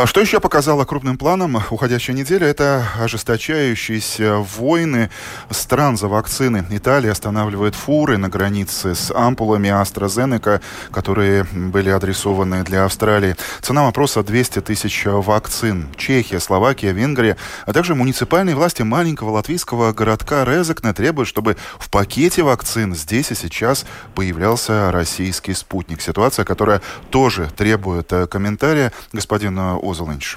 А 0.00 0.06
что 0.06 0.20
еще 0.20 0.38
показала 0.38 0.84
крупным 0.84 1.18
планом 1.18 1.60
уходящая 1.70 2.14
неделя? 2.14 2.46
Это 2.46 2.86
ожесточающиеся 3.00 4.36
войны 4.56 5.10
стран 5.50 5.96
за 5.96 6.06
вакцины. 6.06 6.64
Италия 6.70 7.10
останавливает 7.10 7.74
фуры 7.74 8.16
на 8.16 8.28
границе 8.28 8.94
с 8.94 9.12
ампулами 9.12 9.66
AstraZeneca, 9.66 10.60
которые 10.92 11.42
были 11.42 11.90
адресованы 11.90 12.62
для 12.62 12.84
Австралии. 12.84 13.34
Цена 13.60 13.82
вопроса 13.82 14.22
200 14.22 14.60
тысяч 14.60 15.02
вакцин. 15.04 15.88
Чехия, 15.96 16.38
Словакия, 16.38 16.92
Венгрия, 16.92 17.36
а 17.66 17.72
также 17.72 17.96
муниципальные 17.96 18.54
власти 18.54 18.82
маленького 18.82 19.30
латвийского 19.30 19.92
городка 19.92 20.44
Резекне 20.44 20.92
требуют, 20.92 21.28
чтобы 21.28 21.56
в 21.80 21.90
пакете 21.90 22.44
вакцин 22.44 22.94
здесь 22.94 23.32
и 23.32 23.34
сейчас 23.34 23.84
появлялся 24.14 24.92
российский 24.92 25.54
спутник. 25.54 26.00
Ситуация, 26.02 26.44
которая 26.44 26.82
тоже 27.10 27.50
требует 27.56 28.12
э, 28.12 28.28
комментария. 28.28 28.92
Господин 29.12 29.58
Озолинч? 29.90 30.36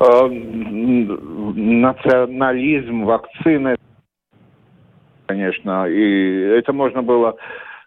Э, 0.00 0.28
национализм 1.54 3.04
вакцины, 3.04 3.76
конечно, 5.26 5.86
и 5.88 6.40
это 6.58 6.72
можно 6.72 7.02
было 7.02 7.36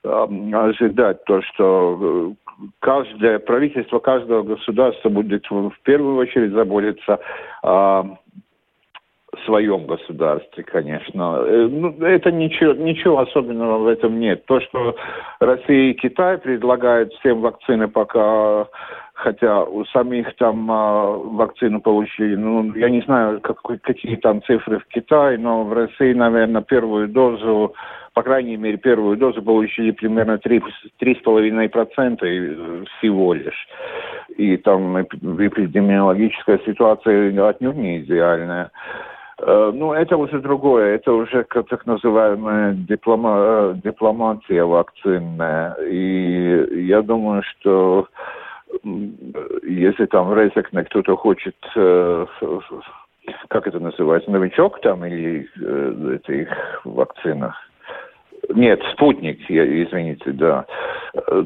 эм, 0.04 0.56
ожидать, 0.56 1.24
то, 1.26 1.42
что 1.42 1.98
э, 2.00 2.32
каждое 2.80 3.40
правительство 3.40 4.00
каждого 4.00 4.44
государства 4.44 5.10
будет 5.10 5.46
в 5.50 5.74
первую 5.84 6.18
очередь 6.18 6.54
заботиться 6.54 7.20
о 7.62 8.18
своем 9.48 9.86
государстве, 9.86 10.64
конечно. 10.64 11.38
Э, 11.40 11.68
ну, 11.72 11.96
это 12.06 12.32
ничего, 12.32 12.74
ничего 12.74 13.20
особенного 13.20 13.80
в 13.80 13.88
этом 13.88 14.20
нет. 14.20 14.46
То, 14.46 14.60
что 14.60 14.96
Россия 15.40 15.92
и 15.92 15.94
Китай 15.94 16.38
предлагают 16.38 17.14
всем 17.14 17.42
вакцины 17.42 17.88
пока 17.88 18.68
хотя 19.18 19.64
у 19.64 19.84
самих 19.86 20.36
там 20.36 20.70
а, 20.72 21.18
вакцину 21.18 21.82
получили, 21.82 22.36
ну, 22.36 22.72
я 22.76 22.88
не 22.90 23.02
знаю, 23.02 23.42
как, 23.42 23.60
какие 23.82 24.16
там 24.18 24.44
цифры 24.44 24.78
в 24.78 24.86
Китае, 24.86 25.40
но 25.40 25.64
в 25.64 25.74
России, 25.74 26.14
наверное, 26.14 26.62
первую 26.62 27.08
дозу, 27.08 27.74
по 28.14 28.22
крайней 28.22 28.58
мере, 28.58 28.78
первую 28.78 29.18
дозу 29.18 29.42
получили 29.42 29.90
примерно 29.90 30.34
3,5% 30.34 32.86
всего 33.00 33.34
лишь. 33.34 33.68
И 34.38 34.56
там 34.58 35.02
эпидемиологическая 35.02 36.60
ситуация 36.64 37.50
отнюдь 37.50 37.76
не 37.76 38.02
идеальная. 38.02 38.70
Э, 39.40 39.72
ну, 39.74 39.94
это 39.94 40.18
уже 40.18 40.40
другое, 40.40 40.96
это 40.96 41.14
уже 41.14 41.44
так 41.44 41.86
называемая 41.86 42.74
диплома, 42.74 43.38
э, 43.40 43.76
дипломатия 43.84 44.64
вакцинная. 44.64 45.74
И 45.88 46.86
я 46.86 47.02
думаю, 47.02 47.44
что 47.44 48.08
если 49.64 50.06
там 50.08 50.34
Резекне 50.34 50.84
кто-то 50.84 51.16
хочет, 51.16 51.56
э, 51.76 52.26
как 53.50 53.68
это 53.68 53.80
называется, 53.80 54.32
новичок 54.32 54.82
там 54.82 55.06
или 55.06 55.48
э, 55.62 56.16
это 56.16 56.34
их 56.34 56.50
вакцина? 56.84 57.56
Нет, 58.50 58.82
спутник, 58.94 59.40
извините, 59.50 60.32
да. 60.32 60.66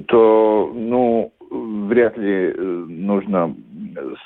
То, 0.07 0.71
ну, 0.73 1.31
вряд 1.49 2.17
ли 2.17 2.53
нужно 2.53 3.55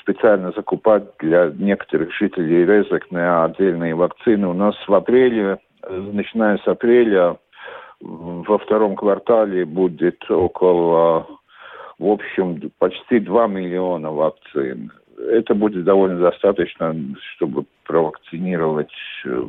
специально 0.02 0.52
закупать 0.52 1.04
для 1.20 1.52
некоторых 1.58 2.14
жителей 2.14 2.66
Резекне 2.66 3.28
отдельные 3.44 3.96
вакцины. 3.96 4.48
У 4.48 4.54
нас 4.54 4.76
в 4.88 4.94
апреле, 4.94 5.60
начиная 5.90 6.58
с 6.58 6.68
апреля, 6.68 7.38
во 8.02 8.58
втором 8.58 8.96
квартале 8.96 9.66
будет 9.66 10.30
около 10.30 11.28
в 11.98 12.08
общем, 12.08 12.72
почти 12.78 13.20
2 13.20 13.48
миллиона 13.48 14.12
вакцин. 14.12 14.92
Это 15.18 15.56
будет 15.56 15.86
довольно 15.86 16.20
достаточно, 16.20 16.94
чтобы 17.36 17.66
провакцинировать 17.86 18.92
э, 19.26 19.44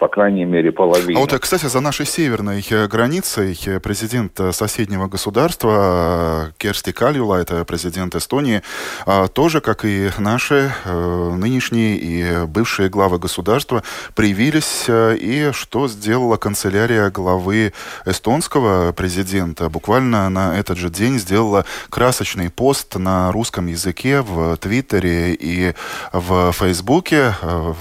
по 0.00 0.08
крайней 0.08 0.46
мере, 0.46 0.72
половина. 0.72 1.20
А 1.20 1.20
вот, 1.20 1.38
кстати, 1.38 1.66
за 1.66 1.80
нашей 1.80 2.06
северной 2.06 2.64
э, 2.70 2.86
границей 2.88 3.56
э, 3.66 3.80
президент 3.80 4.40
э, 4.40 4.50
соседнего 4.50 5.08
государства 5.08 6.54
Керсти 6.56 6.90
Кальюла, 6.90 7.36
это 7.36 7.66
президент 7.66 8.14
Эстонии, 8.14 8.62
тоже, 9.34 9.60
как 9.60 9.84
и 9.84 10.08
наши 10.18 10.72
нынешние 10.86 11.96
и 11.98 12.46
бывшие 12.46 12.88
главы 12.88 13.18
государства, 13.18 13.82
привились. 14.14 14.86
И 14.88 15.50
что 15.52 15.88
сделала 15.88 16.36
канцелярия 16.36 17.10
главы 17.10 17.72
эстонского 18.06 18.92
президента? 18.92 19.68
Буквально 19.68 20.30
на 20.30 20.58
этот 20.58 20.78
же 20.78 20.88
день 20.88 21.18
сделала 21.18 21.66
красочный 21.90 22.48
пост 22.50 22.96
на 22.96 23.30
русском 23.32 23.66
языке 23.66 24.22
в 24.22 24.56
Твиттере 24.56 25.34
и 25.34 25.74
в 26.12 26.52
Фейсбуке. 26.52 27.34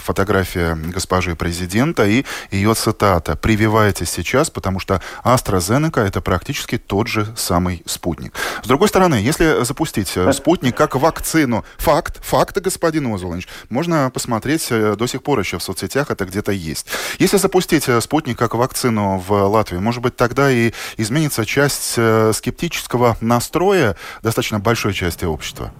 Фотография 0.03 0.75
госпожи 0.75 1.35
президента 1.35 2.08
и 2.09 2.25
ее 2.51 2.73
цитата 2.73 3.35
«Прививайтесь 3.35 4.09
сейчас, 4.09 4.49
потому 4.49 4.79
что 4.79 5.01
AstraZeneca– 5.23 5.99
это 6.07 6.21
практически 6.21 6.77
тот 6.77 7.07
же 7.07 7.27
самый 7.35 7.83
спутник». 7.85 8.33
С 8.63 8.67
другой 8.67 8.87
стороны, 8.87 9.15
если 9.15 9.63
запустить 9.63 10.11
э, 10.15 10.31
спутник 10.33 10.75
как 10.75 10.95
вакцину, 10.95 11.63
факт, 11.77 12.23
факт, 12.23 12.57
господин 12.57 13.13
Озулович, 13.13 13.47
можно 13.69 14.09
посмотреть 14.13 14.67
э, 14.71 14.95
до 14.97 15.07
сих 15.07 15.23
пор 15.23 15.39
еще 15.39 15.57
в 15.57 15.63
соцсетях, 15.63 16.11
это 16.11 16.25
где-то 16.25 16.51
есть. 16.51 16.87
Если 17.19 17.37
запустить 17.37 17.87
э, 17.87 18.01
спутник 18.01 18.37
как 18.37 18.55
вакцину 18.55 19.23
в 19.25 19.31
Латвии, 19.31 19.77
может 19.77 20.01
быть, 20.01 20.15
тогда 20.15 20.51
и 20.51 20.71
изменится 20.97 21.45
часть 21.45 21.97
скептического 22.33 23.17
настроя 23.21 23.95
достаточно 24.21 24.59
большой 24.59 24.93
части 24.93 25.25
общества? 25.25 25.71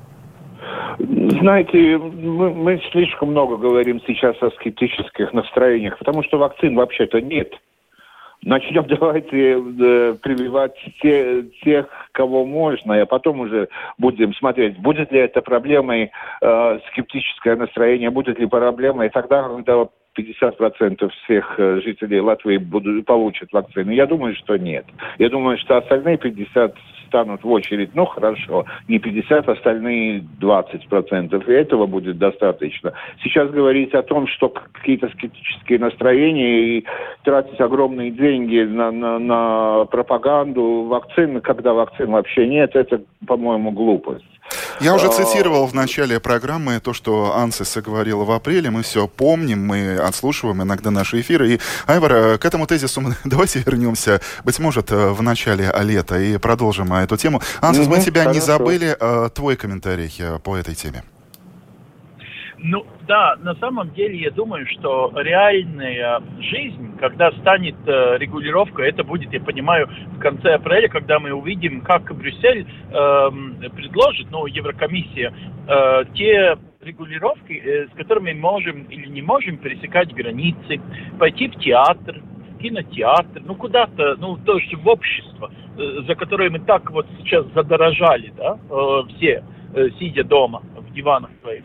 Знаете, 0.97 1.97
мы, 1.97 2.53
мы 2.53 2.81
слишком 2.91 3.29
много 3.31 3.57
говорим 3.57 4.01
сейчас 4.05 4.35
о 4.41 4.51
скептических 4.51 5.33
настроениях, 5.33 5.97
потому 5.97 6.23
что 6.23 6.37
вакцин 6.37 6.75
вообще-то 6.75 7.21
нет. 7.21 7.53
начнем 8.43 8.85
давайте 8.99 9.53
э, 9.53 10.15
прививать 10.21 10.75
те, 11.01 11.43
тех, 11.63 11.87
кого 12.11 12.45
можно, 12.45 13.01
а 13.01 13.05
потом 13.05 13.41
уже 13.41 13.69
будем 13.97 14.33
смотреть, 14.33 14.77
будет 14.79 15.11
ли 15.11 15.19
это 15.19 15.41
проблемой 15.41 16.11
э, 16.41 16.79
скептическое 16.91 17.55
настроение, 17.55 18.09
будет 18.09 18.39
ли 18.39 18.45
проблемой 18.45 19.09
тогда, 19.09 19.43
когда 19.43 19.87
50% 20.21 21.09
всех 21.23 21.55
э, 21.57 21.81
жителей 21.81 22.19
Латвии 22.19 22.57
будут, 22.57 23.05
получат 23.05 23.51
вакцину. 23.51 23.91
Я 23.91 24.05
думаю, 24.05 24.35
что 24.35 24.57
нет. 24.57 24.85
Я 25.17 25.29
думаю, 25.29 25.57
что 25.57 25.77
остальные 25.77 26.17
50 26.17 26.75
станут 27.09 27.43
в 27.43 27.49
очередь, 27.49 27.95
ну 27.95 28.05
хорошо, 28.05 28.65
не 28.87 28.99
50, 28.99 29.49
остальные 29.49 30.23
20 30.39 30.87
процентов, 30.87 31.47
и 31.47 31.51
этого 31.51 31.87
будет 31.87 32.17
достаточно. 32.17 32.93
Сейчас 33.23 33.49
говорить 33.49 33.93
о 33.93 34.03
том, 34.03 34.27
что 34.27 34.49
какие-то 34.49 35.09
скептические 35.09 35.79
настроения 35.79 36.77
и 36.77 36.85
тратить 37.23 37.59
огромные 37.59 38.11
деньги 38.11 38.61
на, 38.61 38.91
на, 38.91 39.19
на 39.19 39.85
пропаганду 39.85 40.83
вакцин, 40.83 41.41
когда 41.41 41.73
вакцин 41.73 42.11
вообще 42.11 42.47
нет, 42.47 42.75
это, 42.75 43.01
по-моему, 43.25 43.71
глупость. 43.71 44.25
Я 44.79 44.93
уже 44.93 45.07
а, 45.07 45.09
цитировал 45.09 45.67
в 45.67 45.73
начале 45.73 46.19
программы 46.19 46.79
то, 46.79 46.93
что 46.93 47.35
Ансис 47.35 47.77
говорила 47.77 48.23
в 48.23 48.31
апреле. 48.31 48.69
Мы 48.69 48.81
все 48.83 49.07
помним, 49.07 49.65
мы 49.65 49.97
отслушиваем 49.97 50.63
иногда 50.63 50.91
наши 50.91 51.21
эфиры. 51.21 51.53
И, 51.53 51.59
Айвар, 51.87 52.13
э, 52.13 52.37
к 52.37 52.45
этому 52.45 52.65
тезису 52.65 53.01
мы 53.01 53.15
давайте 53.25 53.59
вернемся, 53.59 54.21
быть 54.43 54.59
может, 54.59 54.91
э, 54.91 55.09
в 55.09 55.21
начале 55.21 55.71
лета 55.81 56.19
и 56.19 56.37
продолжим 56.37 56.93
эту 56.93 57.17
тему. 57.17 57.41
Ансис, 57.61 57.87
угу, 57.87 57.95
мы 57.95 58.01
тебя 58.01 58.23
хорошо. 58.23 58.39
не 58.39 58.45
забыли. 58.45 58.97
Э, 58.99 59.29
твой 59.33 59.55
комментарий 59.55 60.11
по 60.43 60.55
этой 60.55 60.75
теме. 60.75 61.03
Ну 62.57 62.85
да, 63.09 63.35
на 63.41 63.55
самом 63.55 63.89
деле 63.95 64.19
я 64.19 64.29
думаю, 64.29 64.67
что 64.67 65.11
реальная 65.15 66.21
жизнь, 66.39 66.95
когда 66.99 67.31
станет 67.31 67.75
э, 67.87 68.17
регулировка, 68.19 68.83
это 68.83 69.03
будет, 69.03 69.33
я 69.33 69.41
понимаю, 69.41 69.89
в 70.15 70.19
конце 70.19 70.53
апреля, 70.53 70.87
когда 70.89 71.19
мы 71.19 71.31
увидим, 71.31 71.81
как 71.81 72.15
Брюссель 72.15 72.67
э, 72.67 73.29
предложит, 73.75 74.27
ну, 74.29 74.45
Еврокомиссия, 74.45 75.33
э, 75.67 76.05
те 76.13 76.55
регулировки, 76.81 77.53
э, 77.53 77.87
с 77.87 77.97
которыми 77.97 78.33
можем 78.33 78.83
или 78.83 79.07
не 79.07 79.23
можем 79.23 79.57
пересекать 79.57 80.13
границы, 80.13 80.79
пойти 81.17 81.47
в 81.47 81.55
театр, 81.55 82.21
в 82.51 82.61
кинотеатр, 82.61 83.41
ну 83.43 83.55
куда-то, 83.55 84.17
ну 84.19 84.37
то 84.37 84.55
есть 84.59 84.71
в 84.75 84.87
общество, 84.87 85.51
э, 85.79 86.01
за 86.05 86.13
которое 86.13 86.51
мы 86.51 86.59
так 86.59 86.91
вот 86.91 87.07
сейчас 87.17 87.47
задорожали, 87.55 88.31
да, 88.37 88.59
э, 88.69 89.01
все, 89.15 89.43
э, 89.73 89.89
сидя 89.97 90.23
дома 90.23 90.61
в 90.75 90.93
диванах 90.93 91.31
своих. 91.41 91.63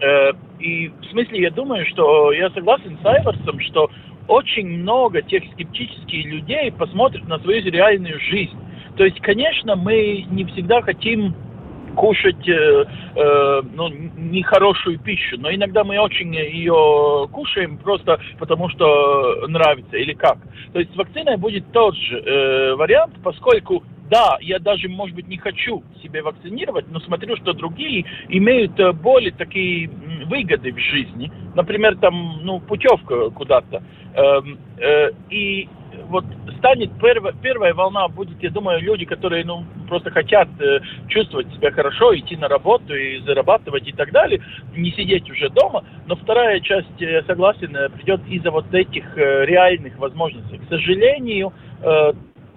Э, 0.00 0.32
и 0.58 0.88
в 0.88 1.04
смысле 1.10 1.42
я 1.42 1.50
думаю, 1.50 1.86
что 1.86 2.32
я 2.32 2.50
согласен 2.50 2.98
с 3.02 3.06
Айварсом, 3.06 3.60
что 3.60 3.90
очень 4.28 4.68
много 4.68 5.22
тех 5.22 5.42
скептических 5.52 6.24
людей 6.24 6.70
посмотрят 6.72 7.26
на 7.28 7.38
свою 7.40 7.62
реальную 7.62 8.20
жизнь. 8.20 8.56
То 8.96 9.04
есть, 9.04 9.20
конечно, 9.20 9.76
мы 9.76 10.26
не 10.30 10.44
всегда 10.44 10.82
хотим 10.82 11.34
кушать 11.96 12.48
э, 12.48 12.84
э, 13.16 13.62
ну, 13.74 13.88
нехорошую 13.88 14.98
пищу, 14.98 15.36
но 15.38 15.52
иногда 15.52 15.84
мы 15.84 15.98
очень 15.98 16.34
ее 16.34 17.28
кушаем 17.32 17.78
просто 17.78 18.20
потому, 18.38 18.68
что 18.68 19.46
нравится 19.48 19.96
или 19.96 20.12
как. 20.12 20.38
То 20.72 20.78
есть 20.78 20.94
вакцина 20.96 21.36
будет 21.36 21.70
тот 21.72 21.96
же 21.96 22.18
э, 22.18 22.74
вариант, 22.74 23.14
поскольку 23.22 23.82
да, 24.10 24.38
я 24.40 24.58
даже, 24.58 24.88
может 24.88 25.14
быть, 25.14 25.28
не 25.28 25.38
хочу 25.38 25.84
себя 26.02 26.22
вакцинировать, 26.22 26.86
но 26.90 26.98
смотрю, 27.00 27.36
что 27.36 27.52
другие 27.52 28.04
имеют 28.28 28.78
э, 28.80 28.92
более 28.92 29.30
такие 29.30 29.88
выгоды 30.26 30.72
в 30.72 30.78
жизни. 30.78 31.30
Например, 31.54 31.96
там, 31.96 32.40
ну, 32.42 32.58
путевка 32.58 33.30
куда-то. 33.30 33.82
Эм, 34.14 34.58
э, 34.78 35.10
и 35.30 35.68
вот 36.08 36.24
станет 36.58 36.90
первая, 37.00 37.32
первая 37.40 37.72
волна 37.72 38.08
будет, 38.08 38.42
я 38.42 38.50
думаю, 38.50 38.80
люди, 38.80 39.04
которые, 39.04 39.44
ну, 39.44 39.64
просто 39.88 40.10
хотят 40.10 40.48
э, 40.60 40.80
чувствовать 41.06 41.52
себя 41.54 41.70
хорошо, 41.70 42.16
идти 42.18 42.36
на 42.36 42.48
работу 42.48 42.92
и 42.92 43.20
зарабатывать 43.20 43.86
и 43.86 43.92
так 43.92 44.10
далее, 44.10 44.42
не 44.74 44.90
сидеть 44.90 45.30
уже 45.30 45.50
дома. 45.50 45.84
Но 46.06 46.16
вторая 46.16 46.58
часть, 46.58 46.88
я 46.98 47.22
согласен, 47.22 47.76
придет 47.94 48.20
из-за 48.26 48.50
вот 48.50 48.74
этих 48.74 49.16
реальных 49.16 49.96
возможностей. 49.98 50.58
К 50.58 50.68
сожалению, 50.68 51.52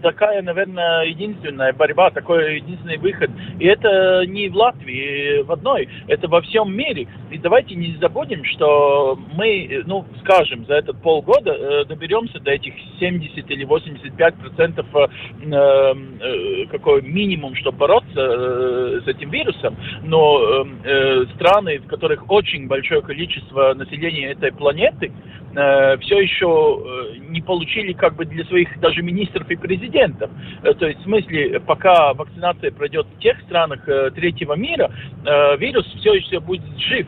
такая, 0.04 0.42
наверное, 0.44 1.06
единственная 1.06 1.74
борьба, 1.74 2.12
такой 2.12 2.58
единственный 2.58 2.98
выход. 2.98 3.32
И 3.60 3.66
это 3.66 4.26
не 4.28 4.50
в 4.50 4.56
Латвии 4.56 5.42
в 5.42 5.52
одной, 5.52 5.89
это 6.08 6.28
во 6.28 6.42
всем 6.42 6.76
мире. 6.76 7.08
И 7.32 7.38
давайте 7.39 7.74
не 7.76 7.98
забудем, 8.00 8.44
что 8.46 9.18
мы, 9.34 9.84
ну, 9.88 10.06
скажем, 10.22 10.66
за 10.66 10.76
этот 10.76 11.02
полгода 11.02 11.52
э, 11.52 11.86
доберемся 11.86 12.39
до 12.39 12.52
этих 12.52 12.74
70 13.00 13.50
или 13.50 13.63
85 13.63 14.36
процентов 14.36 14.86
э, 14.94 15.08
э, 15.42 16.66
какой 16.70 17.02
минимум, 17.02 17.56
чтобы 17.56 17.78
бороться 17.78 18.20
э, 18.20 19.02
с 19.06 19.08
этим 19.08 19.32
вирусом. 19.32 19.76
Но 20.04 20.39
э, 20.39 20.66
э, 20.84 21.26
страны, 21.36 21.80
в 21.80 21.88
которых 21.88 22.30
очень 22.30 22.68
большое 22.68 23.02
количество 23.02 23.74
населения 23.74 24.32
этой 24.32 24.52
планеты, 24.52 25.12
э, 25.56 25.98
все 26.00 26.20
еще 26.20 26.82
э, 27.16 27.18
не 27.30 27.42
получили 27.42 27.94
как 27.94 28.16
бы 28.16 28.26
для 28.26 28.44
своих 28.46 28.80
даже 28.80 29.02
министров 29.02 29.50
и 29.50 29.56
президентов. 29.56 29.92
Э, 29.93 30.73
то 30.73 30.88
есть 30.88 30.99
в 31.01 31.03
смысле, 31.03 31.60
пока 31.60 32.13
вакцинация 32.13 32.71
пройдет 32.71 33.08
в 33.15 33.19
тех 33.21 33.39
странах 33.41 33.88
э, 33.88 34.12
третьего 34.12 34.53
мира, 34.53 34.91
э, 35.25 35.58
вирус 35.58 35.86
все 35.99 36.13
еще 36.13 36.39
будет 36.39 36.63
жив. 36.77 37.08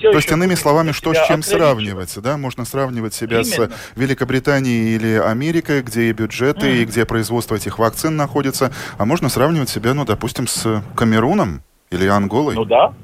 То 0.00 0.12
есть, 0.12 0.30
иными 0.30 0.54
словами, 0.54 0.92
что 0.92 1.12
с 1.14 1.26
чем 1.26 1.42
сравнивать, 1.42 2.16
да? 2.22 2.36
Можно 2.36 2.64
сравнивать 2.64 3.12
себя 3.12 3.40
Именно. 3.40 3.44
с 3.44 3.70
Великобританией 3.96 4.94
или 4.94 5.18
Америкой, 5.18 5.82
где 5.82 6.10
и 6.10 6.12
бюджеты, 6.12 6.68
mm. 6.68 6.76
и 6.76 6.84
где 6.84 7.04
производство 7.04 7.56
этих 7.56 7.80
вакцин 7.80 8.16
находится, 8.16 8.70
а 8.98 9.04
можно 9.04 9.28
сравнивать 9.28 9.68
себя, 9.68 9.92
ну, 9.92 10.04
допустим, 10.04 10.46
с 10.46 10.80
Камеруном 10.94 11.62
или 11.90 12.06
Анголой. 12.06 12.54
Ну 12.54 12.64
да, 12.64 12.94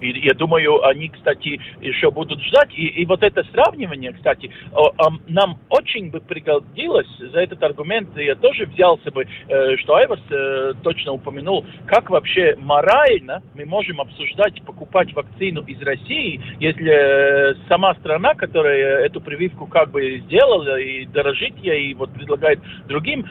и 0.00 0.26
я 0.26 0.34
думаю, 0.34 0.84
они, 0.84 1.08
кстати, 1.08 1.60
еще 1.80 2.10
будут 2.10 2.42
ждать. 2.42 2.70
И, 2.74 2.86
и 2.86 3.06
вот 3.06 3.22
это 3.22 3.44
сравнивание, 3.52 4.12
кстати, 4.12 4.50
нам 5.28 5.60
очень 5.68 6.10
бы 6.10 6.20
пригодилось 6.20 7.06
за 7.18 7.40
этот 7.40 7.62
аргумент. 7.62 8.08
Я 8.16 8.34
тоже 8.34 8.66
взялся 8.66 9.12
бы, 9.12 9.24
э, 9.24 9.76
что 9.76 9.94
Айварс 9.94 10.22
э, 10.30 10.72
точно 10.82 11.12
упомянул, 11.12 11.64
как 11.86 12.10
вообще 12.10 12.56
морально 12.58 13.40
мы 13.54 13.66
можем 13.66 14.00
обсуждать 14.00 14.60
покупать 14.64 15.14
вакцину 15.14 15.62
из 15.62 15.80
России, 15.80 16.40
если 16.58 16.90
э, 16.90 17.54
сама 17.68 17.94
страна, 17.94 18.34
которая 18.34 19.06
эту 19.06 19.20
прививку 19.20 19.66
как 19.66 19.92
бы 19.92 20.18
сделала 20.26 20.76
и 20.80 21.06
дорожит 21.06 21.56
ей, 21.58 21.92
и 21.92 21.94
вот 21.94 22.12
предлагает 22.12 22.58
другим, 22.88 23.24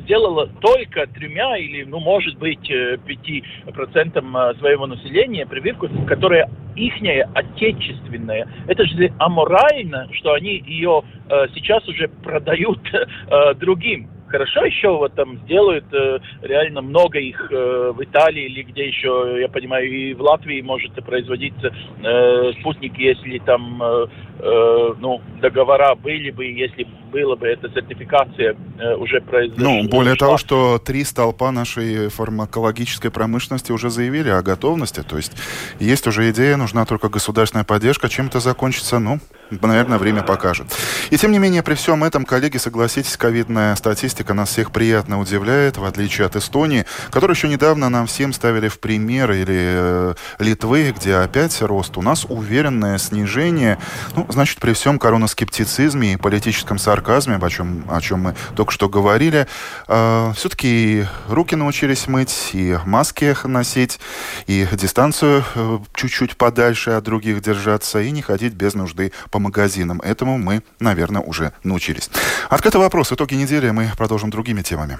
сделала 0.00 0.48
только 0.60 1.06
тремя 1.06 1.56
или, 1.56 1.84
ну, 1.84 2.00
может 2.00 2.36
быть, 2.38 2.66
пяти 3.06 3.44
процентам 3.72 4.36
своего 4.58 4.86
населения 4.86 5.46
прививку, 5.52 5.86
которая 6.06 6.48
ихняя, 6.74 7.28
отечественная. 7.34 8.48
Это 8.66 8.86
же 8.86 9.12
аморально, 9.18 10.08
что 10.12 10.32
они 10.32 10.62
ее 10.66 11.02
э, 11.28 11.46
сейчас 11.54 11.86
уже 11.86 12.08
продают 12.08 12.80
э, 12.94 13.54
другим 13.54 14.08
хорошо 14.28 14.64
еще 14.64 14.88
вот 14.88 15.14
там 15.14 15.36
сделают 15.44 15.84
э, 15.92 16.18
реально 16.40 16.80
много 16.80 17.18
их 17.18 17.52
э, 17.52 17.92
в 17.94 18.02
Италии 18.02 18.46
или 18.46 18.62
где 18.62 18.86
еще, 18.86 19.36
я 19.38 19.48
понимаю, 19.48 19.92
и 19.92 20.14
в 20.14 20.22
Латвии 20.22 20.62
может 20.62 20.94
производиться 21.04 21.70
э, 22.02 22.52
спутник, 22.58 22.96
если 22.96 23.38
там 23.40 23.82
э, 23.82 24.06
э, 24.38 24.94
ну, 25.00 25.20
договора 25.42 25.94
были 25.94 26.30
бы, 26.30 26.46
если 26.46 26.86
была 27.12 27.36
бы 27.36 27.46
эта 27.46 27.68
сертификация 27.70 28.56
э, 28.78 28.94
уже 28.94 29.20
произошла. 29.20 29.62
Ну, 29.62 29.88
более 29.88 30.16
того, 30.16 30.38
что 30.38 30.78
три 30.78 31.04
столпа 31.04 31.52
нашей 31.52 32.08
фармакологической 32.08 33.10
промышленности 33.10 33.70
уже 33.70 33.90
заявили 33.90 34.30
о 34.30 34.42
готовности, 34.42 35.02
то 35.02 35.16
есть 35.16 35.32
есть 35.78 36.06
уже 36.06 36.30
идея, 36.30 36.56
нужна 36.56 36.84
только 36.86 37.08
государственная 37.08 37.64
поддержка, 37.64 38.08
чем 38.08 38.26
это 38.26 38.40
закончится, 38.40 38.98
ну, 38.98 39.20
наверное, 39.50 39.98
время 39.98 40.22
покажет. 40.22 40.66
И 41.10 41.16
тем 41.16 41.32
не 41.32 41.38
менее, 41.38 41.62
при 41.62 41.74
всем 41.74 42.02
этом, 42.02 42.24
коллеги, 42.24 42.56
согласитесь, 42.56 43.16
ковидная 43.16 43.76
статистика 43.76 44.32
нас 44.32 44.48
всех 44.48 44.72
приятно 44.72 45.20
удивляет, 45.20 45.76
в 45.76 45.84
отличие 45.84 46.26
от 46.26 46.36
Эстонии, 46.36 46.86
которую 47.10 47.36
еще 47.36 47.48
недавно 47.48 47.90
нам 47.90 48.06
всем 48.06 48.32
ставили 48.32 48.68
в 48.68 48.80
пример, 48.80 49.32
или 49.32 49.44
э, 49.48 50.14
Литвы, 50.38 50.94
где 50.96 51.16
опять 51.16 51.60
рост. 51.60 51.96
У 51.98 52.02
нас 52.02 52.24
уверенное 52.28 52.96
снижение. 52.98 53.78
Ну, 54.16 54.26
значит, 54.30 54.58
при 54.58 54.72
всем 54.72 54.98
коронаскептицизме 54.98 56.14
и 56.14 56.16
политическом 56.16 56.78
сарказме, 56.78 57.01
о 57.08 57.50
чем, 57.50 57.84
о 57.88 58.00
чем 58.00 58.20
мы 58.20 58.34
только 58.56 58.72
что 58.72 58.88
говорили, 58.88 59.46
э, 59.88 60.32
все-таки 60.36 61.06
руки 61.28 61.56
научились 61.56 62.06
мыть, 62.06 62.50
и 62.52 62.78
маски 62.86 63.36
носить, 63.44 64.00
и 64.46 64.66
дистанцию 64.72 65.44
э, 65.54 65.78
чуть-чуть 65.94 66.36
подальше 66.36 66.90
от 66.90 67.04
других 67.04 67.40
держаться, 67.42 68.00
и 68.00 68.10
не 68.10 68.22
ходить 68.22 68.54
без 68.54 68.74
нужды 68.74 69.12
по 69.30 69.38
магазинам. 69.38 70.00
Этому 70.00 70.38
мы, 70.38 70.62
наверное, 70.80 71.22
уже 71.22 71.52
научились. 71.64 72.10
Открытый 72.48 72.80
вопрос. 72.80 73.12
Итоги 73.12 73.34
недели 73.34 73.70
мы 73.70 73.90
продолжим 73.96 74.30
другими 74.30 74.62
темами. 74.62 74.98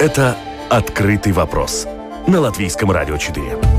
Это 0.00 0.36
«Открытый 0.68 1.32
вопрос» 1.32 1.86
на 2.26 2.40
Латвийском 2.40 2.90
радио 2.90 3.16
4. 3.16 3.71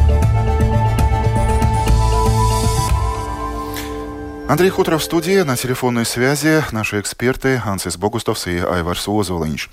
Андрей 4.54 4.70
Хуторов 4.70 5.02
в 5.02 5.04
студии. 5.04 5.42
На 5.42 5.58
телефонной 5.58 6.06
связи 6.06 6.63
наши 6.72 7.00
эксперты 7.00 7.60
Ансис 7.66 7.98
Богустовс 7.98 8.46
и 8.46 8.60
Айварс 8.60 9.08
Озолинч. 9.08 9.68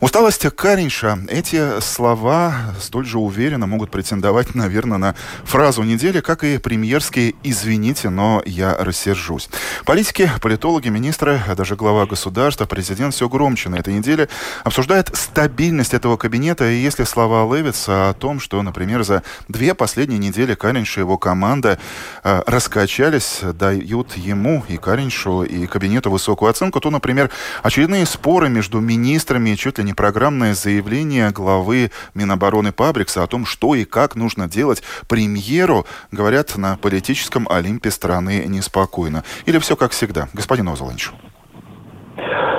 Усталость 0.00 0.48
Каринша. 0.56 1.18
Эти 1.28 1.80
слова 1.80 2.54
столь 2.80 3.04
же 3.04 3.18
уверенно 3.18 3.66
могут 3.66 3.90
претендовать, 3.90 4.54
наверное, 4.54 4.96
на 4.96 5.14
фразу 5.44 5.82
недели, 5.82 6.20
как 6.20 6.44
и 6.44 6.56
премьерские 6.56 7.34
«извините, 7.42 8.08
но 8.08 8.42
я 8.46 8.74
рассержусь». 8.78 9.50
Политики, 9.84 10.30
политологи, 10.40 10.88
министры, 10.88 11.38
а 11.46 11.54
даже 11.54 11.76
глава 11.76 12.06
государства, 12.06 12.64
президент 12.64 13.12
все 13.12 13.28
громче 13.28 13.68
на 13.68 13.76
этой 13.76 13.92
неделе 13.92 14.30
обсуждают 14.64 15.14
стабильность 15.14 15.92
этого 15.92 16.16
кабинета. 16.16 16.70
И 16.70 16.76
если 16.76 17.04
слова 17.04 17.54
Левица 17.54 18.08
о 18.08 18.14
том, 18.14 18.40
что, 18.40 18.62
например, 18.62 19.02
за 19.02 19.24
две 19.48 19.74
последние 19.74 20.18
недели 20.18 20.54
Каринш 20.54 20.96
и 20.96 21.00
его 21.00 21.18
команда 21.18 21.78
э, 22.24 22.42
раскачались, 22.46 23.40
дают 23.42 24.16
ему 24.22 24.62
и 24.68 24.76
Кариншу, 24.76 25.42
и 25.42 25.66
кабинету 25.66 26.10
высокую 26.10 26.50
оценку, 26.50 26.80
то, 26.80 26.90
например, 26.90 27.30
очередные 27.62 28.06
споры 28.06 28.48
между 28.48 28.80
министрами, 28.80 29.54
чуть 29.54 29.78
ли 29.78 29.84
не 29.84 29.94
программное 29.94 30.54
заявление 30.54 31.30
главы 31.30 31.90
Минобороны 32.14 32.72
Пабрикса 32.72 33.22
о 33.22 33.26
том, 33.26 33.44
что 33.44 33.74
и 33.74 33.84
как 33.84 34.16
нужно 34.16 34.48
делать 34.48 34.82
премьеру, 35.08 35.86
говорят, 36.10 36.56
на 36.56 36.76
политическом 36.76 37.46
Олимпе 37.50 37.90
страны 37.90 38.44
неспокойно. 38.46 39.24
Или 39.46 39.58
все 39.58 39.76
как 39.76 39.92
всегда? 39.92 40.28
Господин 40.32 40.68
Озолонч. 40.68 41.10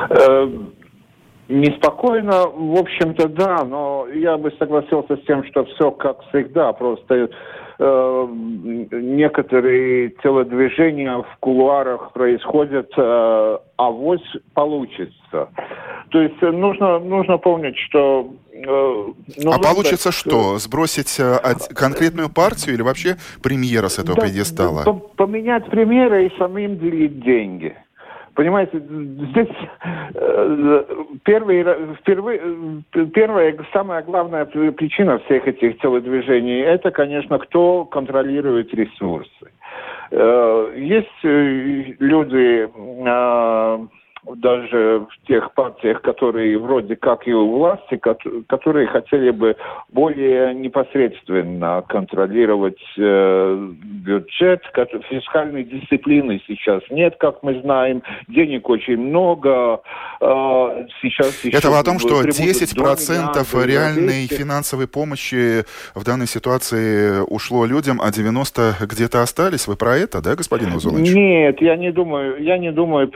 Э, 0.09 0.47
неспокойно, 1.47 2.47
в 2.47 2.79
общем-то, 2.79 3.27
да, 3.29 3.63
но 3.63 4.07
я 4.13 4.37
бы 4.37 4.51
согласился 4.59 5.17
с 5.17 5.25
тем, 5.25 5.43
что 5.45 5.65
все 5.65 5.91
как 5.91 6.21
всегда, 6.29 6.73
просто 6.73 7.29
э, 7.79 8.27
некоторые 8.91 10.09
телодвижения 10.23 11.17
в 11.17 11.37
кулуарах 11.39 12.11
происходят, 12.13 12.91
э, 12.97 13.57
авось 13.77 14.37
получится. 14.53 15.49
То 16.09 16.21
есть 16.21 16.35
э, 16.41 16.51
нужно, 16.51 16.99
нужно 16.99 17.37
помнить, 17.37 17.77
что... 17.77 18.33
Э, 18.51 19.11
нужно 19.35 19.55
а 19.55 19.59
получится 19.59 20.09
дать, 20.09 20.15
что? 20.15 20.57
Сбросить 20.59 21.19
э, 21.19 21.37
конкретную 21.75 22.29
партию 22.29 22.75
или 22.75 22.81
вообще 22.81 23.17
премьера 23.41 23.89
с 23.89 23.99
этого 23.99 24.17
да, 24.17 24.27
пьедестала? 24.27 24.83
Поменять 25.15 25.69
премьера 25.69 26.23
и 26.23 26.37
самим 26.37 26.77
делить 26.77 27.19
деньги. 27.21 27.75
Понимаете, 28.35 28.79
здесь 28.79 29.55
э, 30.15 30.83
первый, 31.23 31.63
впервые, 31.95 32.41
э, 32.93 33.05
первая, 33.13 33.55
самая 33.71 34.01
главная 34.01 34.45
причина 34.45 35.19
всех 35.19 35.47
этих 35.47 35.79
телодвижений, 35.79 36.61
это, 36.61 36.89
конечно, 36.91 37.37
кто 37.37 37.85
контролирует 37.85 38.73
ресурсы. 38.73 39.51
Э, 40.11 40.73
есть 40.75 41.23
люди, 41.23 42.69
даже 44.35 45.05
в 45.09 45.27
тех 45.27 45.53
партиях, 45.53 46.01
которые 46.01 46.57
вроде 46.57 46.95
как 46.95 47.27
и 47.27 47.33
у 47.33 47.57
власти, 47.57 47.99
которые 48.47 48.87
хотели 48.87 49.31
бы 49.31 49.55
более 49.91 50.53
непосредственно 50.55 51.83
контролировать 51.87 52.79
э, 52.97 53.69
бюджет. 54.05 54.61
Фискальной 55.09 55.63
дисциплины 55.63 56.41
сейчас 56.47 56.81
нет, 56.89 57.15
как 57.19 57.43
мы 57.43 57.59
знаем. 57.61 58.01
Денег 58.27 58.69
очень 58.69 58.97
много. 58.97 59.81
Э, 60.21 60.85
сейчас 61.01 61.43
Это 61.43 61.77
о 61.77 61.83
том, 61.83 61.99
что 61.99 62.21
10% 62.21 63.65
реальной 63.65 64.27
финансовой 64.27 64.87
помощи 64.87 65.65
в 65.95 66.03
данной 66.05 66.27
ситуации 66.27 67.21
ушло 67.27 67.65
людям, 67.65 67.99
а 68.01 68.11
90 68.11 68.77
где-то 68.87 69.21
остались. 69.21 69.67
Вы 69.67 69.75
про 69.75 69.97
это, 69.97 70.21
да, 70.21 70.35
господин 70.35 70.73
Узулович? 70.73 71.13
Нет, 71.13 71.61
я 71.61 71.75
не 71.75 71.91
думаю, 71.91 72.41
я 72.41 72.57
не 72.57 72.71
думаю, 72.71 73.11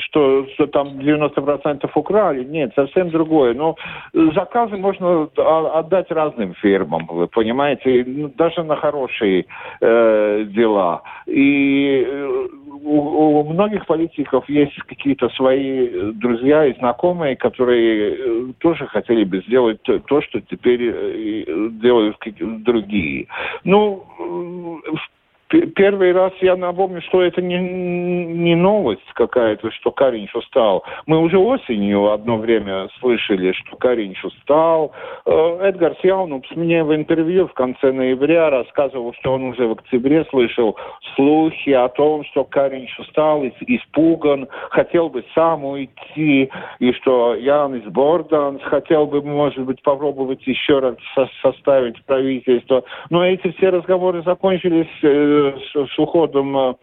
что 0.00 0.39
что, 0.54 0.66
там 0.66 0.98
90% 0.98 1.90
украли. 1.94 2.44
Нет, 2.44 2.72
совсем 2.74 3.10
другое. 3.10 3.54
Но 3.54 3.76
заказы 4.12 4.76
можно 4.76 5.28
отдать 5.74 6.10
разным 6.10 6.54
фирмам, 6.54 7.06
вы 7.06 7.26
понимаете, 7.28 8.04
ну, 8.06 8.28
даже 8.36 8.62
на 8.62 8.76
хорошие 8.76 9.46
э, 9.80 10.44
дела. 10.48 11.02
И 11.26 12.04
э, 12.06 12.48
у, 12.82 13.40
у 13.40 13.44
многих 13.44 13.86
политиков 13.86 14.48
есть 14.48 14.76
какие-то 14.82 15.28
свои 15.30 16.12
друзья 16.12 16.66
и 16.66 16.78
знакомые, 16.78 17.36
которые 17.36 18.14
э, 18.14 18.52
тоже 18.58 18.86
хотели 18.86 19.24
бы 19.24 19.42
сделать 19.46 19.82
то, 19.82 20.22
что 20.22 20.40
теперь 20.40 20.82
э, 20.82 21.68
делают 21.82 22.16
другие. 22.64 23.26
Ну, 23.64 24.04
в 24.18 25.19
Первый 25.50 26.12
раз 26.12 26.32
я 26.40 26.54
напомню, 26.54 27.02
что 27.02 27.22
это 27.22 27.42
не, 27.42 27.58
не 27.58 28.54
новость 28.54 29.06
какая-то, 29.14 29.72
что 29.72 29.90
Каринч 29.90 30.32
устал. 30.32 30.84
Мы 31.06 31.18
уже 31.18 31.38
осенью 31.38 32.12
одно 32.12 32.36
время 32.36 32.88
слышали, 33.00 33.52
что 33.52 33.76
Каринч 33.76 34.22
устал. 34.24 34.92
Э, 35.26 35.58
Эдгар 35.62 35.96
Сяунупс 36.02 36.48
мне 36.54 36.84
в 36.84 36.94
интервью 36.94 37.48
в 37.48 37.54
конце 37.54 37.90
ноября 37.90 38.50
рассказывал, 38.50 39.12
что 39.14 39.32
он 39.32 39.44
уже 39.44 39.66
в 39.66 39.72
октябре 39.72 40.24
слышал 40.30 40.76
слухи 41.16 41.70
о 41.70 41.88
том, 41.88 42.24
что 42.26 42.44
Каринч 42.44 42.96
устал, 43.00 43.44
испуган, 43.44 44.46
хотел 44.70 45.08
бы 45.08 45.24
сам 45.34 45.64
уйти, 45.64 46.48
и 46.78 46.92
что 46.92 47.34
Янис 47.34 47.84
Борданс 47.86 48.62
хотел 48.62 49.06
бы, 49.06 49.20
может 49.20 49.64
быть, 49.64 49.82
попробовать 49.82 50.46
еще 50.46 50.78
раз 50.78 50.94
со 51.14 51.28
составить 51.42 52.00
правительство. 52.04 52.84
Но 53.08 53.26
эти 53.26 53.50
все 53.56 53.70
разговоры 53.70 54.22
закончились 54.22 54.86
э, 55.02 55.39
с, 55.40 55.94
с 55.94 55.98
уходом 55.98 56.56
э, 56.56 56.74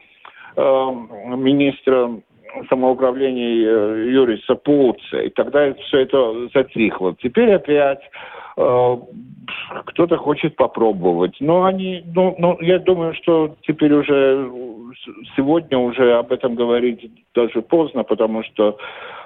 э, 0.56 0.92
министра 1.36 2.12
самоуправления 2.70 3.68
э, 3.68 4.10
Юриса 4.12 4.56
Пуца, 4.56 5.20
и 5.20 5.30
тогда 5.30 5.74
все 5.74 6.00
это 6.00 6.50
затихло. 6.54 7.16
Теперь 7.22 7.54
опять 7.54 8.02
э, 8.58 8.98
кто-то 9.86 10.18
хочет 10.18 10.56
попробовать. 10.56 11.36
Но 11.40 11.66
они, 11.66 12.04
ну, 12.16 12.36
ну, 12.38 12.58
я 12.62 12.80
думаю, 12.80 13.14
что 13.16 13.56
теперь 13.62 13.94
уже 13.94 14.52
сегодня 15.36 15.78
уже 15.78 16.14
об 16.14 16.32
этом 16.32 16.56
говорить 16.56 17.12
даже 17.36 17.62
поздно, 17.62 18.04
потому 18.04 18.44
что 18.44 18.78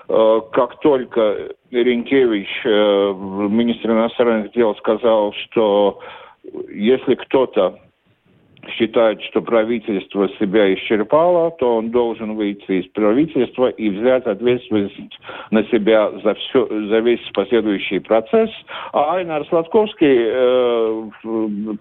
как 0.08 0.80
только 0.82 1.54
Ренкевич, 1.72 2.50
министр 2.66 3.92
иностранных 3.92 4.52
дел, 4.52 4.76
сказал, 4.76 5.32
что 5.34 6.00
если 6.70 7.16
кто-то 7.16 7.80
считает, 8.70 9.22
что 9.24 9.42
правительство 9.42 10.30
себя 10.40 10.74
исчерпало, 10.74 11.52
то 11.52 11.78
он 11.78 11.90
должен 11.90 12.36
выйти 12.36 12.82
из 12.82 12.88
правительства 12.92 13.70
и 13.70 13.90
взять 13.90 14.26
ответственность 14.26 14.96
на 15.50 15.64
себя 15.66 16.12
за, 16.24 16.34
все, 16.36 16.68
за 16.68 17.00
весь 17.00 17.22
последующий 17.34 18.00
процесс. 18.00 18.50
А 18.94 19.16
Айнар 19.16 19.46
Сладковский, 19.48 20.08
э, 20.08 21.10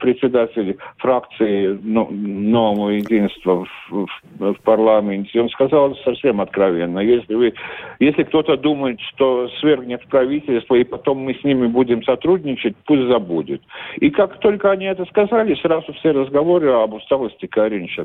председатель 0.01 0.77
фракции 0.99 1.79
ну, 1.83 2.09
Нового 2.11 2.91
единства 2.91 3.65
в, 3.65 4.07
в, 4.39 4.53
в 4.55 4.61
парламенте, 4.63 5.41
он 5.41 5.49
сказал 5.51 5.97
совсем 6.05 6.41
откровенно, 6.41 7.01
если, 7.01 7.35
вы, 7.35 7.55
если 7.99 8.23
кто-то 8.23 8.57
думает, 8.57 9.01
что 9.01 9.49
свергнет 9.61 10.07
правительство 10.07 10.75
и 10.75 10.85
потом 10.85 11.19
мы 11.19 11.35
с 11.35 11.45
ними 11.45 11.67
будем 11.67 12.03
сотрудничать, 12.05 12.75
пусть 12.87 13.07
забудет. 13.09 13.61
И 13.97 14.11
как 14.11 14.39
только 14.41 14.71
они 14.71 14.87
это 14.87 15.05
сказали, 15.07 15.55
сразу 15.57 15.93
все 15.95 16.13
разговоры 16.13 16.70
об 16.73 16.95
усталости 16.95 17.47
Каринича 17.47 18.05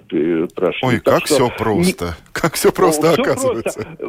прошли. 0.55 0.87
Ой, 0.87 0.99
так 0.99 1.15
как 1.15 1.25
что... 1.27 1.35
все 1.35 1.49
просто. 1.57 2.05
Не... 2.05 2.31
Как 2.31 2.53
все 2.53 2.71
просто 2.71 3.13
все 3.13 3.21
оказывается. 3.21 3.81
Просто. 3.81 4.05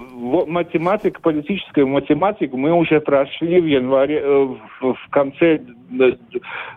Математика, 0.46 1.20
политическая 1.20 1.84
математика 1.84 2.56
мы 2.56 2.72
уже 2.72 3.00
прошли 3.00 3.60
в 3.60 3.66
январе, 3.66 4.20
э, 4.22 4.46
в 4.80 5.10
конце 5.10 5.60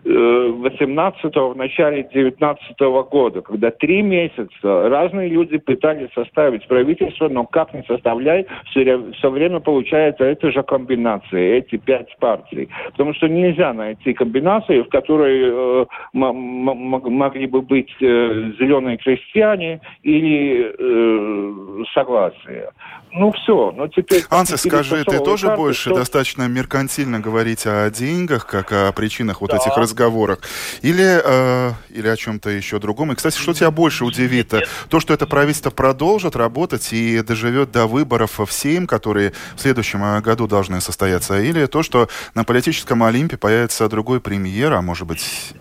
18-го, 0.06 1.50
в 1.50 1.58
начале 1.58 2.08
19 2.14 2.80
-го 2.80 3.04
года, 3.10 3.42
когда 3.42 3.72
три 3.72 4.02
месяца 4.02 4.90
разные 4.90 5.30
люди 5.30 5.58
пытались 5.58 6.10
составить 6.14 6.68
правительство, 6.68 7.28
но 7.28 7.46
как 7.46 7.74
не 7.74 7.84
составляй, 7.84 8.46
все, 8.70 9.12
все 9.14 9.30
время 9.30 9.60
получается 9.60 10.24
эта 10.26 10.52
же 10.52 10.64
комбинация, 10.64 11.58
эти 11.58 11.78
пять 11.78 12.16
партий. 12.20 12.70
Потому 12.92 13.14
что 13.16 13.28
нельзя 13.28 13.74
найти 13.74 14.14
комбинации, 14.14 14.82
в 14.82 14.90
которой 14.90 15.42
э, 15.44 15.86
могли 16.14 17.48
бы 17.48 17.62
быть 17.62 17.92
э, 18.02 18.52
зеленые 18.60 18.98
крестьяне 18.98 19.82
или 20.04 20.72
э, 20.78 21.84
согласие. 21.94 22.70
Ну 23.12 23.32
все, 23.32 23.72
но 23.72 23.88
теперь... 23.88 24.24
Анса, 24.30 24.58
скажи, 24.58 25.04
ты 25.04 25.20
тоже 25.20 25.48
карты, 25.48 25.62
больше 25.62 25.90
что... 25.90 25.96
достаточно 25.96 26.48
меркантильно 26.48 27.20
говорить 27.20 27.66
о 27.66 27.90
деньгах, 27.90 28.46
как 28.46 28.72
о 28.72 28.92
причинах 28.92 29.42
вот 29.42 29.50
да. 29.50 29.58
этих 29.58 29.76
разговорах, 29.76 30.40
или, 30.82 31.20
э, 31.24 31.72
или 31.90 32.08
о 32.08 32.16
чем-то 32.16 32.50
еще 32.50 32.80
другом? 32.80 33.12
И, 33.12 33.16
кстати, 33.16 33.38
что 33.38 33.54
тебя 33.54 33.72
больше 33.72 34.06
удивит? 34.06 34.54
Нет. 34.54 34.70
То, 34.90 35.00
что 35.00 35.14
это 35.14 35.26
правительство 35.26 35.72
продолжит 35.72 36.36
работать 36.36 36.94
и 36.94 37.22
доживет 37.22 37.72
до 37.72 37.88
выборов 37.88 38.40
в 38.40 38.52
Сейм, 38.52 38.86
которые 38.86 39.34
в 39.56 39.62
следующем 39.62 40.04
э, 40.04 40.22
году 40.22 40.48
должны 40.48 40.80
состояться, 40.80 41.42
или 41.42 41.66
то, 41.66 41.82
что 41.82 42.10
на 42.36 42.44
политическом 42.44 43.04
Олимпе 43.04 43.38
появится 43.38 43.90
другой 43.90 44.22
премьер, 44.22 44.74
а 44.74 44.82
может 44.82 45.08
быть 45.08 45.54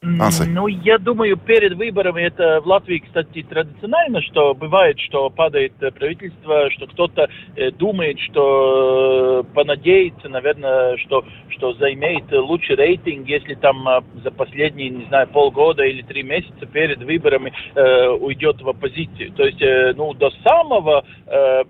Анса? 0.00 0.44
Ну, 0.46 0.68
я 0.68 0.98
думаю, 0.98 1.36
перед 1.36 1.74
выборами 1.74 2.22
это 2.22 2.60
в 2.60 2.66
Латвии, 2.66 2.98
кстати, 2.98 3.42
традиционально, 3.42 4.22
что 4.22 4.54
бывает, 4.54 4.98
что 5.00 5.28
падает 5.28 5.72
э, 5.80 5.90
правительство, 5.90 6.70
что 6.70 6.86
кто-то 6.86 7.28
э, 7.56 7.72
думает, 7.72 8.20
что 8.20 9.40
э, 9.40 9.54
понадеется, 9.54 10.28
наверное, 10.28 10.96
что, 10.98 11.24
что 11.48 11.74
займет 11.74 12.30
лучший 12.30 12.76
рейтинг, 12.76 13.26
если 13.26 13.54
там 13.54 13.88
э, 13.88 14.02
за 14.22 14.30
последние, 14.30 14.90
не 14.90 15.04
знаю, 15.06 15.26
полгода 15.28 15.82
или 15.82 16.02
три 16.02 16.22
месяца 16.22 16.64
перед 16.66 17.02
выборами 17.02 17.52
э, 17.74 18.08
уйдет 18.08 18.62
в 18.62 18.68
оппозицию. 18.68 19.32
То 19.32 19.44
есть, 19.44 19.60
э, 19.60 19.94
ну, 19.96 20.14
до 20.14 20.30
самого 20.44 21.04
э, 21.26 21.64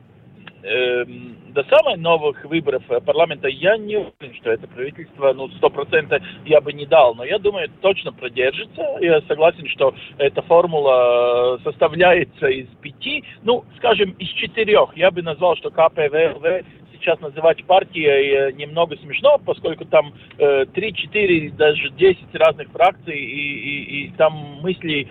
эм, 0.62 1.36
до 1.52 1.64
самых 1.64 1.98
новых 1.98 2.44
выборов 2.44 2.82
э, 2.88 3.00
парламента 3.00 3.48
я 3.48 3.76
не 3.76 3.96
уверен, 3.96 4.34
что 4.40 4.50
это 4.50 4.66
правительство, 4.68 5.32
ну, 5.32 5.48
сто 5.50 5.70
процентов 5.70 6.22
я 6.44 6.60
бы 6.60 6.72
не 6.72 6.86
дал, 6.86 7.14
но 7.14 7.24
я 7.24 7.38
думаю, 7.38 7.68
точно 7.80 8.12
продержится. 8.12 8.82
Я 9.00 9.20
согласен, 9.22 9.66
что 9.68 9.94
эта 10.18 10.42
формула 10.42 11.58
составляется 11.64 12.46
из 12.46 12.68
пяти, 12.80 13.24
ну, 13.42 13.64
скажем, 13.78 14.10
из 14.12 14.28
четырех. 14.28 14.96
Я 14.96 15.10
бы 15.10 15.22
назвал, 15.22 15.56
что 15.56 15.70
КПВЛВ 15.70 16.64
сейчас 17.00 17.20
называть 17.20 17.64
партией 17.64 18.50
э, 18.50 18.52
немного 18.52 18.96
смешно, 18.96 19.38
поскольку 19.44 19.84
там 19.84 20.12
э, 20.38 20.64
3-4, 20.64 21.56
даже 21.56 21.90
10 21.90 22.34
разных 22.34 22.68
фракций, 22.70 23.18
и, 23.18 23.24
и, 23.24 24.06
и 24.06 24.10
там 24.16 24.60
мыслей 24.62 25.08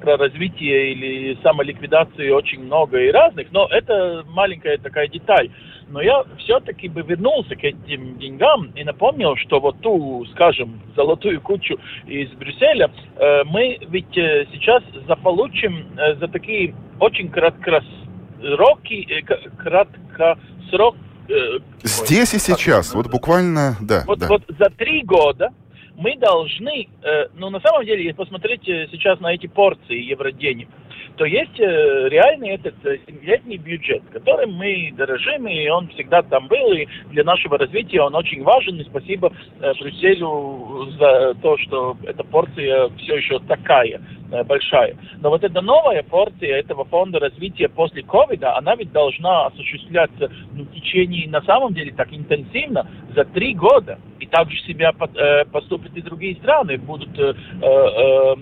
про 0.00 0.16
развитие 0.16 0.92
или 0.92 1.38
самоликвидацию 1.42 2.34
очень 2.34 2.64
много 2.64 2.98
и 2.98 3.10
разных, 3.10 3.48
но 3.52 3.66
это 3.70 4.24
маленькая 4.28 4.78
такая 4.78 5.08
деталь. 5.08 5.50
Но 5.92 6.00
я 6.00 6.24
все-таки 6.38 6.88
бы 6.88 7.02
вернулся 7.02 7.54
к 7.54 7.62
этим 7.62 8.18
деньгам 8.18 8.70
и 8.74 8.82
напомнил, 8.82 9.36
что 9.36 9.60
вот 9.60 9.78
ту, 9.80 10.24
скажем, 10.32 10.80
золотую 10.96 11.40
кучу 11.42 11.78
из 12.06 12.30
Брюсселя 12.30 12.90
э, 13.16 13.44
мы 13.44 13.78
ведь 13.88 14.14
сейчас 14.14 14.82
заполучим 15.06 15.88
э, 15.98 16.14
за 16.16 16.28
такие 16.28 16.74
очень 16.98 17.28
краткосроки, 17.28 19.06
э, 19.10 19.22
краткосрок, 19.56 20.96
э, 21.28 21.58
Здесь 21.82 22.34
и 22.34 22.38
сейчас, 22.38 22.94
вот 22.94 23.08
буквально, 23.08 23.76
да. 23.80 24.04
Вот, 24.06 24.18
да. 24.18 24.28
вот 24.28 24.42
за 24.58 24.70
три 24.70 25.02
года 25.02 25.50
мы 25.96 26.16
должны, 26.16 26.88
э, 27.02 27.28
ну 27.34 27.50
на 27.50 27.60
самом 27.60 27.84
деле, 27.84 28.04
если 28.04 28.16
посмотреть 28.16 28.62
сейчас 28.64 29.20
на 29.20 29.32
эти 29.32 29.46
порции 29.46 30.02
евроденег, 30.02 30.68
то 31.16 31.24
есть 31.24 31.58
э, 31.58 32.08
реальный 32.08 32.50
этот 32.50 32.74
э, 32.84 32.98
семилетний 33.06 33.56
бюджет, 33.56 34.02
которым 34.12 34.54
мы 34.54 34.92
дорожим, 34.96 35.46
и 35.46 35.68
он 35.68 35.88
всегда 35.88 36.22
там 36.22 36.48
был, 36.48 36.72
и 36.72 36.86
для 37.10 37.24
нашего 37.24 37.58
развития 37.58 38.00
он 38.02 38.14
очень 38.14 38.42
важен, 38.42 38.80
и 38.80 38.84
спасибо 38.84 39.32
э, 39.60 39.72
Брюсселю 39.80 40.88
за 40.98 41.34
то, 41.42 41.56
что 41.58 41.96
эта 42.04 42.24
порция 42.24 42.88
все 42.98 43.16
еще 43.16 43.38
такая 43.40 44.00
большая. 44.46 44.96
Но 45.20 45.28
вот 45.28 45.44
эта 45.44 45.60
новая 45.60 46.02
порция 46.02 46.58
этого 46.58 46.84
фонда 46.86 47.18
развития 47.18 47.68
после 47.68 48.02
ковида, 48.02 48.56
она 48.56 48.74
ведь 48.76 48.90
должна 48.90 49.46
осуществляться 49.46 50.30
ну, 50.52 50.64
в 50.64 50.72
течение, 50.72 51.28
на 51.28 51.42
самом 51.42 51.74
деле, 51.74 51.92
так 51.92 52.10
интенсивно, 52.12 52.86
за 53.14 53.24
три 53.26 53.54
года. 53.54 53.98
И 54.20 54.26
также 54.26 54.56
себя 54.60 54.92
поступят 54.92 55.94
и 55.94 56.00
другие 56.00 56.36
страны, 56.36 56.78
будут 56.78 57.18
э, 57.18 57.34
э, 57.60 58.34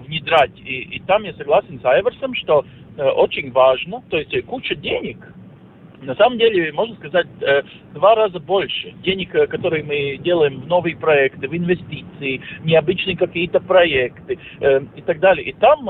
внедрять. 0.00 0.52
И, 0.58 0.96
и 0.96 1.00
там 1.00 1.24
я 1.24 1.32
согласен 1.34 1.80
с 1.80 1.84
Айверсом, 1.84 2.34
что 2.34 2.64
э, 2.96 3.02
очень 3.02 3.52
важно, 3.52 4.02
то 4.08 4.18
есть 4.18 4.34
э, 4.34 4.42
куча 4.42 4.74
денег, 4.74 5.18
на 6.00 6.14
самом 6.14 6.38
деле, 6.38 6.72
можно 6.72 6.94
сказать, 6.96 7.26
э, 7.40 7.62
два 7.94 8.14
раза 8.14 8.38
больше 8.38 8.92
денег, 9.02 9.34
э, 9.34 9.46
которые 9.46 9.82
мы 9.82 10.16
делаем 10.18 10.60
в 10.60 10.66
новые 10.66 10.96
проекты, 10.96 11.48
в 11.48 11.56
инвестиции, 11.56 12.40
необычные 12.62 13.16
какие-то 13.16 13.60
проекты 13.60 14.38
э, 14.60 14.80
и 14.96 15.02
так 15.02 15.18
далее. 15.18 15.46
И 15.46 15.52
там 15.54 15.88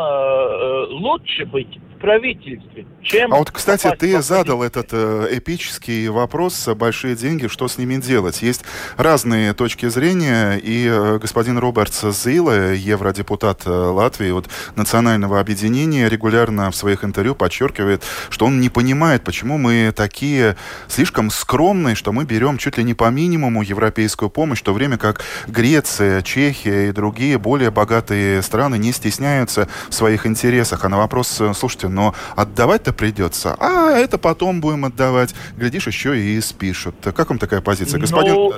лучше 0.90 1.44
быть 1.46 1.78
правительстве. 1.98 2.86
Чем 3.02 3.32
а 3.32 3.38
вот, 3.38 3.50
кстати, 3.50 3.88
ты 3.98 4.20
задал 4.22 4.62
этот 4.62 4.88
э, 4.92 5.28
эпический 5.32 6.08
вопрос, 6.08 6.68
большие 6.68 7.16
деньги, 7.16 7.46
что 7.46 7.68
с 7.68 7.78
ними 7.78 7.96
делать? 7.96 8.42
Есть 8.42 8.64
разные 8.96 9.54
точки 9.54 9.86
зрения, 9.86 10.56
и 10.56 10.86
э, 10.86 11.18
господин 11.18 11.58
Робертс 11.58 12.04
Зила, 12.04 12.72
евродепутат 12.72 13.62
э, 13.66 13.70
Латвии, 13.70 14.30
вот, 14.30 14.48
национального 14.76 15.40
объединения, 15.40 16.08
регулярно 16.08 16.70
в 16.70 16.76
своих 16.76 17.04
интервью 17.04 17.34
подчеркивает, 17.34 18.02
что 18.30 18.46
он 18.46 18.60
не 18.60 18.68
понимает, 18.68 19.22
почему 19.24 19.58
мы 19.58 19.92
такие 19.94 20.56
слишком 20.86 21.30
скромные, 21.30 21.94
что 21.94 22.12
мы 22.12 22.24
берем 22.24 22.58
чуть 22.58 22.78
ли 22.78 22.84
не 22.84 22.94
по 22.94 23.10
минимуму 23.10 23.62
европейскую 23.62 24.30
помощь, 24.30 24.60
в 24.60 24.64
то 24.64 24.72
время 24.72 24.98
как 24.98 25.22
Греция, 25.46 26.22
Чехия 26.22 26.88
и 26.88 26.92
другие 26.92 27.38
более 27.38 27.70
богатые 27.70 28.42
страны 28.42 28.78
не 28.78 28.92
стесняются 28.92 29.68
в 29.88 29.94
своих 29.94 30.26
интересах. 30.26 30.84
А 30.84 30.88
на 30.88 30.98
вопрос, 30.98 31.40
э, 31.40 31.52
слушайте, 31.88 31.94
но 31.94 32.14
отдавать-то 32.36 32.92
придется. 32.92 33.56
А 33.58 33.90
это 33.98 34.18
потом 34.18 34.60
будем 34.60 34.84
отдавать. 34.84 35.34
Глядишь, 35.56 35.86
еще 35.86 36.18
и 36.18 36.40
спишут. 36.40 36.94
Как 37.02 37.28
вам 37.28 37.38
такая 37.38 37.60
позиция, 37.60 38.00
господин? 38.00 38.34
Ну, 38.34 38.52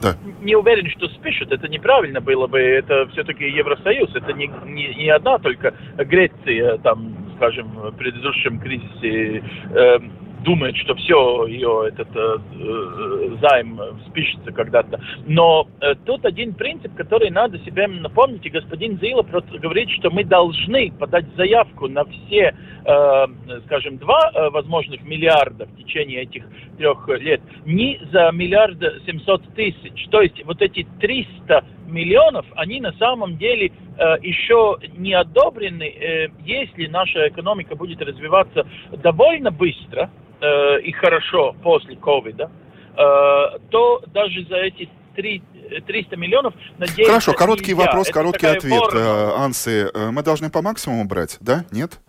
да. 0.00 0.16
Не 0.40 0.56
уверен, 0.56 0.90
что 0.90 1.08
спишут. 1.08 1.52
Это 1.52 1.68
неправильно 1.68 2.20
было 2.20 2.46
бы. 2.46 2.58
Это 2.58 3.06
все-таки 3.12 3.44
Евросоюз. 3.44 4.10
Это 4.14 4.32
не, 4.32 4.50
не, 4.66 4.94
не 4.94 5.10
одна 5.10 5.38
только 5.38 5.74
Греция, 5.96 6.78
там, 6.78 7.32
скажем, 7.36 7.68
в 7.68 7.92
предыдущем 7.92 8.58
кризисе 8.58 9.44
э, 9.70 9.98
думает, 10.42 10.76
что 10.76 10.94
все, 10.94 11.46
ее 11.46 11.88
этот 11.88 12.08
э, 12.14 12.38
э, 12.52 13.36
займ 13.40 13.80
спишется 14.08 14.52
когда-то. 14.52 15.00
Но 15.26 15.68
э, 15.80 15.94
тут 16.04 16.24
один 16.24 16.54
принцип, 16.54 16.94
который 16.94 17.30
надо 17.30 17.58
себе 17.60 17.86
напомнить, 17.86 18.44
и 18.46 18.50
господин 18.50 18.98
Зила 19.00 19.22
просто 19.22 19.58
говорит, 19.58 19.90
что 19.90 20.10
мы 20.10 20.24
должны 20.24 20.92
подать 20.92 21.26
заявку 21.36 21.88
на 21.88 22.04
все, 22.04 22.54
э, 22.84 23.26
скажем, 23.66 23.98
два 23.98 24.30
э, 24.34 24.50
возможных 24.50 25.02
миллиарда 25.02 25.66
в 25.66 25.76
течение 25.76 26.22
этих 26.22 26.44
трех 26.78 27.08
лет, 27.08 27.40
не 27.64 28.00
за 28.12 28.30
миллиард 28.32 28.78
семьсот 29.06 29.42
тысяч. 29.54 30.06
То 30.10 30.22
есть 30.22 30.44
вот 30.44 30.60
эти 30.60 30.86
300 31.00 31.64
миллионов, 31.92 32.46
они 32.56 32.80
на 32.80 32.92
самом 32.94 33.36
деле 33.36 33.70
э, 33.98 34.16
еще 34.22 34.78
не 34.96 35.12
одобрены, 35.12 35.84
э, 35.84 36.28
если 36.44 36.86
наша 36.86 37.28
экономика 37.28 37.76
будет 37.76 38.00
развиваться 38.00 38.66
довольно 39.02 39.50
быстро, 39.50 40.10
э, 40.42 40.80
и 40.80 40.92
хорошо 40.92 41.54
после 41.62 41.96
ковида, 41.96 42.50
э, 42.94 43.58
то 43.70 44.02
даже 44.12 44.44
за 44.46 44.56
эти 44.56 44.88
3, 45.14 45.42
300 45.86 46.16
миллионов, 46.16 46.54
надеюсь... 46.78 47.08
Хорошо, 47.08 47.32
короткий 47.32 47.72
нельзя. 47.72 47.86
вопрос, 47.86 48.08
Это 48.08 48.14
короткий 48.14 48.46
ответ. 48.46 48.80
Форма. 48.80 49.00
Э, 49.00 49.34
Ансы, 49.36 49.90
э, 49.92 50.10
мы 50.10 50.22
должны 50.22 50.50
по 50.50 50.62
максимуму 50.62 51.04
брать, 51.04 51.36
да? 51.40 51.64
Нет? 51.70 52.00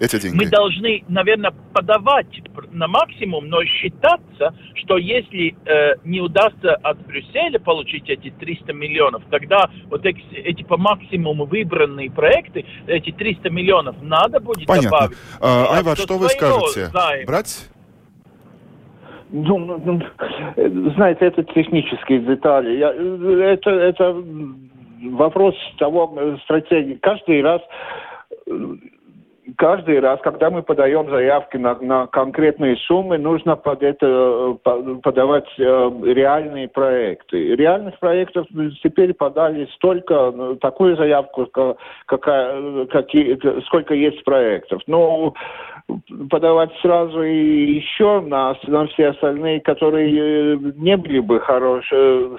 эти 0.00 0.18
деньги? 0.18 0.36
Мы 0.36 0.46
должны, 0.46 1.04
наверное, 1.08 1.52
подавать 1.72 2.26
на 2.72 2.88
максимум, 2.88 3.48
но 3.48 3.62
считаться, 3.64 4.54
что 4.74 4.96
если 4.96 5.54
э, 5.66 5.96
не 6.04 6.20
удастся 6.20 6.74
от 6.76 7.06
Брюсселя 7.06 7.58
получить 7.58 8.08
эти 8.08 8.30
300 8.30 8.72
миллионов, 8.72 9.22
тогда 9.30 9.70
вот 9.88 10.04
эти, 10.04 10.22
эти 10.32 10.62
по 10.62 10.76
максимуму 10.76 11.44
выбранные 11.44 12.10
проекты, 12.10 12.64
эти 12.86 13.12
300 13.12 13.50
миллионов 13.50 13.96
надо 14.00 14.40
будет 14.40 14.66
Понятно. 14.66 14.90
добавить. 14.90 15.18
А, 15.40 15.76
Айвар, 15.76 15.96
что 15.96 16.18
вы 16.18 16.28
скажете? 16.30 16.86
Займ. 16.86 17.26
Брать? 17.26 17.68
Ну, 19.32 19.58
ну, 19.58 19.80
ну, 19.84 20.90
знаете, 20.92 21.26
это 21.26 21.44
технические 21.44 22.20
детали. 22.20 22.76
Я, 22.76 22.92
это, 23.52 23.70
это 23.70 24.24
вопрос 25.12 25.54
того 25.78 26.12
э, 26.16 26.36
стратегии. 26.44 26.94
Каждый 26.94 27.42
раз 27.42 27.62
каждый 29.56 30.00
раз, 30.00 30.20
когда 30.22 30.50
мы 30.50 30.62
подаем 30.62 31.08
заявки 31.10 31.56
на, 31.56 31.74
на 31.80 32.06
конкретные 32.06 32.76
суммы, 32.76 33.18
нужно 33.18 33.56
под 33.56 33.82
это 33.82 34.56
подавать 35.02 35.48
э, 35.58 35.90
реальные 36.04 36.68
проекты. 36.68 37.56
Реальных 37.56 37.98
проектов 37.98 38.46
теперь 38.82 39.14
подали 39.14 39.68
столько, 39.74 40.32
ну, 40.34 40.56
такую 40.56 40.96
заявку, 40.96 41.48
какая, 42.06 42.86
какие, 42.86 43.38
сколько 43.66 43.94
есть 43.94 44.22
проектов. 44.24 44.82
Но 44.86 45.34
подавать 46.28 46.70
сразу 46.82 47.22
и 47.22 47.72
еще 47.74 48.20
на, 48.20 48.56
на 48.66 48.86
все 48.88 49.08
остальные, 49.08 49.60
которые 49.60 50.58
не 50.76 50.96
были 50.96 51.20
бы 51.20 51.40
хорошие, 51.40 52.38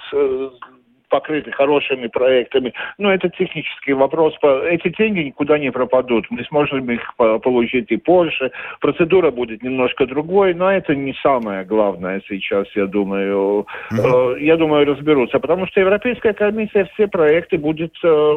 покрыты 1.12 1.52
хорошими 1.52 2.08
проектами. 2.08 2.74
Но 2.98 3.14
это 3.14 3.30
технический 3.30 3.94
вопрос. 3.94 4.34
Эти 4.42 4.90
деньги 4.98 5.20
никуда 5.20 5.60
не 5.60 5.72
пропадут. 5.72 6.26
Мы 6.32 6.44
сможем 6.46 6.90
их 6.90 7.02
получить 7.44 7.92
и 7.92 7.98
позже. 7.98 8.52
Процедура 8.80 9.30
будет 9.30 9.62
немножко 9.62 10.08
другой, 10.08 10.54
но 10.56 10.72
это 10.72 10.96
не 10.96 11.14
самое 11.22 11.66
главное 11.66 12.22
сейчас, 12.28 12.66
я 12.76 12.88
думаю. 12.88 13.68
Mm-hmm. 13.92 14.40
Я 14.40 14.58
думаю, 14.58 14.88
разберутся. 14.88 15.40
Потому 15.40 15.68
что 15.68 15.82
Европейская 15.82 16.34
комиссия 16.34 16.90
все 16.94 17.08
проекты 17.08 17.58
будет 17.58 17.94
э, 18.04 18.34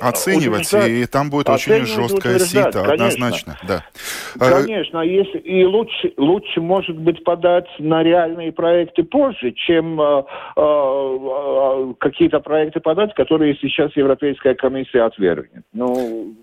оценивать, 0.00 0.72
и 0.72 1.06
там 1.06 1.30
будет 1.30 1.48
очень 1.48 1.86
жесткая 1.86 2.38
сито, 2.38 2.82
однозначно. 2.82 3.56
Да. 3.66 3.84
Конечно, 4.38 5.00
если, 5.00 5.38
и 5.38 5.64
лучше, 5.64 6.12
лучше, 6.16 6.60
может 6.60 6.96
быть, 6.96 7.22
подать 7.24 7.66
на 7.78 8.02
реальные 8.02 8.52
проекты 8.52 9.02
позже, 9.02 9.52
чем 9.52 10.00
э, 10.00 10.22
э, 10.56 11.94
какие-то 11.98 12.40
проекты 12.40 12.80
подать, 12.80 13.14
которые 13.14 13.56
сейчас 13.60 13.94
Европейская 13.96 14.54
комиссия 14.54 15.02
отвергнет. 15.02 15.64
Ну, 15.72 16.34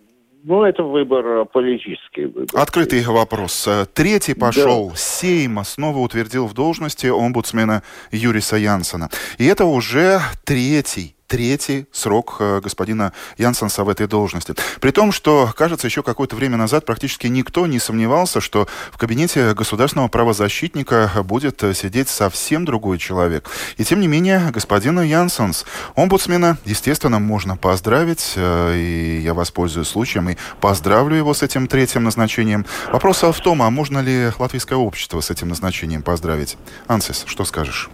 ну, 0.44 0.64
это 0.64 0.84
выбор 0.84 1.46
политический. 1.46 2.26
Выбор. 2.26 2.48
Открытый 2.54 3.04
вопрос. 3.04 3.68
Третий 3.94 4.34
пошел. 4.34 4.90
Да. 4.90 4.96
Сейма 4.96 5.64
снова 5.66 5.98
утвердил 5.98 6.48
в 6.48 6.54
должности 6.54 7.08
омбудсмена 7.08 7.84
Юриса 8.12 8.56
Янсона. 8.56 9.10
И 9.38 9.46
это 9.46 9.66
уже 9.66 10.20
третий 10.46 11.17
третий 11.28 11.86
срок 11.92 12.38
э, 12.40 12.62
господина 12.62 13.14
Янсенса 13.38 13.84
в 13.84 13.90
этой 13.90 14.08
должности. 14.08 14.56
При 14.80 14.92
том, 14.92 15.12
что, 15.12 15.52
кажется, 15.56 15.88
еще 15.88 16.02
какое-то 16.04 16.36
время 16.36 16.58
назад 16.58 16.86
практически 16.86 17.28
никто 17.28 17.68
не 17.68 17.80
сомневался, 17.80 18.42
что 18.42 18.68
в 18.92 18.98
кабинете 18.98 19.54
государственного 19.54 20.08
правозащитника 20.08 21.12
будет 21.24 21.62
э, 21.64 21.74
сидеть 21.74 22.10
совсем 22.10 22.66
другой 22.66 22.98
человек. 22.98 23.50
И 23.78 23.84
тем 23.84 24.00
не 24.00 24.08
менее, 24.08 24.52
господина 24.52 25.02
Янсенс, 25.02 25.66
омбудсмена, 25.96 26.58
естественно, 26.66 27.20
можно 27.20 27.58
поздравить, 27.58 28.34
э, 28.36 28.76
и 28.78 29.22
я 29.22 29.34
воспользуюсь 29.34 29.88
случаем 29.88 30.30
и 30.30 30.38
поздравлю 30.62 31.16
его 31.16 31.34
с 31.34 31.44
этим 31.44 31.68
третьим 31.68 32.04
назначением. 32.04 32.66
Вопрос 32.92 33.22
в 33.22 33.42
том, 33.42 33.62
а 33.62 33.70
можно 33.70 34.00
ли 34.00 34.32
латвийское 34.40 34.78
общество 34.78 35.20
с 35.20 35.30
этим 35.30 35.50
назначением 35.50 36.04
поздравить? 36.04 36.58
Ансис, 36.88 37.24
что 37.28 37.44
скажешь? 37.46 37.90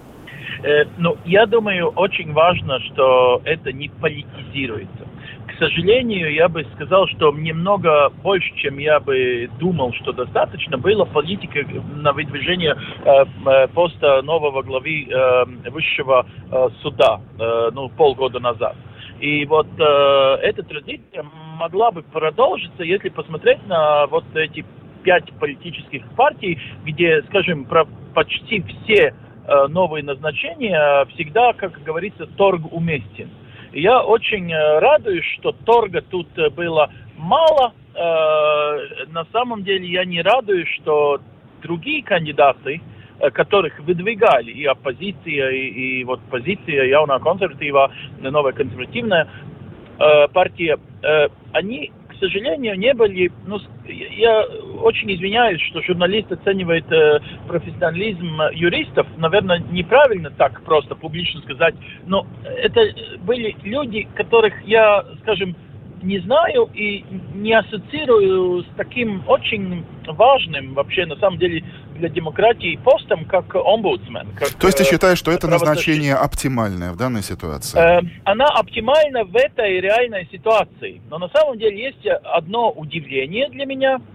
Э, 0.63 0.85
ну, 0.97 1.17
я 1.25 1.45
думаю, 1.45 1.89
очень 1.89 2.31
важно, 2.31 2.79
что 2.79 3.41
это 3.43 3.71
не 3.71 3.89
политизируется. 3.89 5.07
К 5.47 5.59
сожалению, 5.59 6.33
я 6.33 6.47
бы 6.47 6.65
сказал, 6.75 7.07
что 7.07 7.31
немного 7.31 8.09
больше, 8.23 8.49
чем 8.55 8.77
я 8.77 8.99
бы 8.99 9.49
думал, 9.59 9.93
что 9.93 10.13
достаточно, 10.13 10.77
было 10.77 11.05
политика 11.05 11.59
на 11.95 12.13
выдвижение 12.13 12.75
э, 13.05 13.25
э, 13.45 13.67
поста 13.67 14.21
нового 14.21 14.63
главы 14.63 15.05
э, 15.05 15.45
высшего 15.69 16.25
э, 16.51 16.69
суда, 16.81 17.19
э, 17.37 17.69
ну, 17.73 17.89
полгода 17.89 18.39
назад. 18.39 18.75
И 19.19 19.45
вот 19.45 19.67
э, 19.77 20.37
эта 20.41 20.63
традиция 20.63 21.23
могла 21.57 21.91
бы 21.91 22.03
продолжиться, 22.03 22.83
если 22.83 23.09
посмотреть 23.09 23.65
на 23.67 24.07
вот 24.07 24.25
эти 24.35 24.65
пять 25.03 25.29
политических 25.39 26.03
партий, 26.15 26.57
где, 26.85 27.21
скажем, 27.23 27.65
про 27.65 27.85
почти 28.13 28.63
все 28.83 29.13
новые 29.67 30.03
назначения, 30.03 31.05
всегда, 31.13 31.53
как 31.53 31.81
говорится, 31.83 32.25
торг 32.37 32.71
уместен. 32.71 33.29
я 33.73 34.01
очень 34.01 34.51
э, 34.51 34.79
радуюсь, 34.79 35.25
что 35.37 35.51
торга 35.51 36.01
тут 36.01 36.27
э, 36.37 36.49
было 36.49 36.89
мало. 37.17 37.73
На 37.95 39.23
самом 39.31 39.63
деле 39.63 39.85
я 39.87 40.03
не 40.03 40.23
радуюсь, 40.23 40.67
что 40.81 41.19
другие 41.61 42.01
кандидаты, 42.01 42.81
которых 43.33 43.79
выдвигали 43.81 44.49
и 44.49 44.65
оппозиция, 44.65 45.51
и, 45.51 45.67
и 45.67 46.03
вот 46.03 46.19
позиция 46.31 46.85
явно 46.85 47.19
консерватива, 47.19 47.91
новая 48.19 48.53
консервативная 48.53 49.29
партия, 50.33 50.79
они 51.51 51.91
сожалению, 52.19 52.77
не 52.77 52.93
были... 52.93 53.31
Ну, 53.45 53.59
я 53.85 54.43
очень 54.81 55.13
извиняюсь, 55.13 55.61
что 55.61 55.81
журналист 55.81 56.31
оценивает 56.31 56.89
э, 56.91 57.19
профессионализм 57.47 58.41
юристов. 58.53 59.07
Наверное, 59.17 59.59
неправильно 59.71 60.29
так 60.31 60.61
просто 60.63 60.95
публично 60.95 61.41
сказать. 61.41 61.75
Но 62.05 62.25
это 62.43 62.81
были 63.21 63.55
люди, 63.63 64.07
которых 64.15 64.53
я, 64.65 65.03
скажем, 65.21 65.55
не 66.03 66.19
знаю 66.19 66.69
и 66.73 67.03
не 67.33 67.53
ассоциирую 67.53 68.63
с 68.63 68.67
таким 68.75 69.23
очень 69.27 69.85
важным 70.05 70.73
вообще 70.73 71.05
на 71.05 71.15
самом 71.15 71.37
деле 71.37 71.63
для 71.93 72.09
демократии 72.09 72.79
постом, 72.83 73.25
как 73.25 73.55
омбудсмен. 73.55 74.27
Как, 74.35 74.49
То 74.49 74.67
есть 74.67 74.77
ты 74.77 74.83
считаешь, 74.83 75.17
что 75.17 75.31
это 75.31 75.47
назначение 75.47 76.15
оптимальное 76.15 76.91
в 76.91 76.97
данной 76.97 77.23
ситуации? 77.23 77.77
Э, 77.79 78.01
она 78.23 78.45
оптимальна 78.45 79.23
в 79.23 79.35
этой 79.35 79.79
реальной 79.79 80.27
ситуации. 80.31 81.01
Но 81.09 81.17
на 81.17 81.29
самом 81.29 81.57
деле 81.57 81.83
есть 81.85 82.05
одно 82.23 82.71
удивление 82.71 83.49
для 83.49 83.65
меня– 83.65 84.01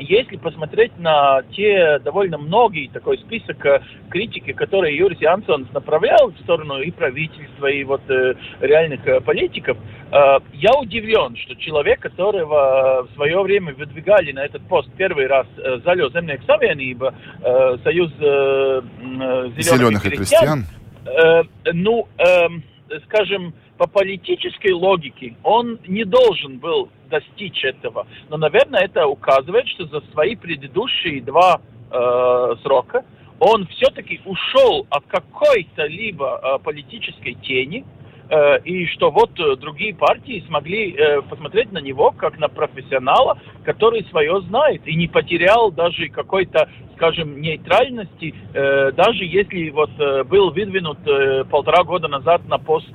если 0.00 0.36
посмотреть 0.36 0.98
на 0.98 1.42
те 1.54 1.98
довольно 1.98 2.38
многие 2.38 2.88
такой 2.88 3.18
список 3.18 3.64
э, 3.66 3.82
критики, 4.08 4.52
которые 4.52 4.96
Юрис 4.96 5.20
Янсон 5.20 5.68
направлял 5.72 6.30
в 6.30 6.38
сторону 6.40 6.80
и 6.80 6.90
правительства, 6.90 7.66
и 7.66 7.84
вот 7.84 8.02
э, 8.08 8.34
реальных 8.60 9.06
э, 9.06 9.20
политиков, 9.20 9.76
э, 10.10 10.38
я 10.54 10.72
удивлен, 10.78 11.36
что 11.36 11.54
человек, 11.56 12.00
которого 12.00 13.06
в 13.10 13.14
свое 13.14 13.42
время 13.42 13.74
выдвигали 13.74 14.32
на 14.32 14.44
этот 14.44 14.62
пост 14.68 14.88
первый 14.96 15.26
раз 15.26 15.46
э, 15.58 15.80
Залё 15.84 16.10
Земных 16.10 16.40
Савиенība, 16.46 17.14
э, 17.42 17.78
Союз 17.84 18.10
э, 18.20 18.22
э, 18.22 19.50
зеленых, 19.58 20.04
и 20.06 20.10
крестьян, 20.10 20.64
э, 21.04 21.42
ну, 21.72 22.08
э, 22.18 22.48
скажем, 23.04 23.54
по 23.78 23.86
политической 23.86 24.72
логике 24.72 25.36
он 25.42 25.78
не 25.86 26.04
должен 26.04 26.58
был 26.58 26.90
достичь 27.10 27.64
этого. 27.64 28.06
Но, 28.30 28.36
наверное, 28.38 28.80
это 28.82 29.06
указывает, 29.06 29.68
что 29.68 29.86
за 29.86 30.00
свои 30.12 30.36
предыдущие 30.36 31.20
два 31.20 31.60
э, 31.90 32.54
срока 32.62 33.04
он 33.38 33.66
все-таки 33.66 34.20
ушел 34.24 34.86
от 34.90 35.04
какой-то 35.06 35.86
либо 35.86 36.40
э, 36.42 36.58
политической 36.62 37.34
тени, 37.34 37.84
э, 38.28 38.60
и 38.64 38.86
что 38.86 39.10
вот 39.10 39.38
э, 39.40 39.56
другие 39.56 39.94
партии 39.94 40.44
смогли 40.46 40.92
э, 40.92 41.22
посмотреть 41.22 41.72
на 41.72 41.78
него 41.78 42.12
как 42.12 42.38
на 42.38 42.48
профессионала, 42.48 43.38
который 43.64 44.04
свое 44.10 44.40
знает 44.42 44.86
и 44.86 44.94
не 44.94 45.08
потерял 45.08 45.72
даже 45.72 46.08
какой-то 46.08 46.68
скажем, 47.00 47.40
нейтральности, 47.40 48.34
э, 48.52 48.92
даже 48.92 49.24
если 49.24 49.70
вот 49.70 49.90
э, 49.98 50.22
был 50.24 50.50
выдвинут 50.50 50.98
э, 51.06 51.44
полтора 51.44 51.82
года 51.82 52.08
назад 52.08 52.46
на 52.46 52.58
пост 52.58 52.90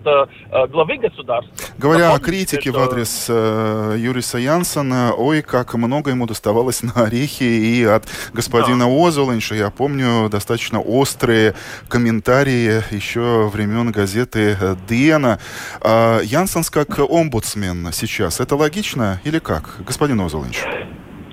главы 0.69 0.97
государства. 0.97 1.53
Говоря 1.77 2.13
о 2.13 2.19
критике 2.19 2.69
что... 2.69 2.79
в 2.79 2.83
адрес 2.83 3.29
Юриса 3.29 4.37
Янсона, 4.37 5.13
ой, 5.17 5.41
как 5.41 5.73
много 5.73 6.11
ему 6.11 6.27
доставалось 6.27 6.83
на 6.83 6.91
орехи 6.93 7.43
и 7.43 7.83
от 7.83 8.03
господина 8.33 8.85
да. 8.85 9.07
Озолинша. 9.07 9.55
Я 9.55 9.71
помню 9.71 10.29
достаточно 10.29 10.79
острые 10.79 11.55
комментарии 11.87 12.83
еще 12.93 13.49
времен 13.51 13.91
газеты 13.91 14.57
Диена. 14.87 15.39
Э, 15.81 16.19
Янсенс 16.23 16.69
как 16.69 16.99
омбудсмен 16.99 17.91
сейчас, 17.91 18.39
это 18.39 18.55
логично 18.55 19.19
или 19.23 19.39
как, 19.39 19.77
господин 19.79 20.21
Озолинш? 20.21 20.63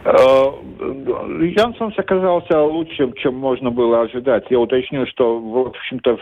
Э, 0.05 0.11
Янсенс 0.81 1.99
оказался 1.99 2.61
лучшим, 2.63 3.13
чем 3.15 3.37
можно 3.37 3.71
было 3.71 4.03
ожидать. 4.03 4.45
Я 4.51 4.59
уточню, 4.59 5.07
что, 5.07 5.39
в 5.39 5.69
общем-то, 5.69 6.19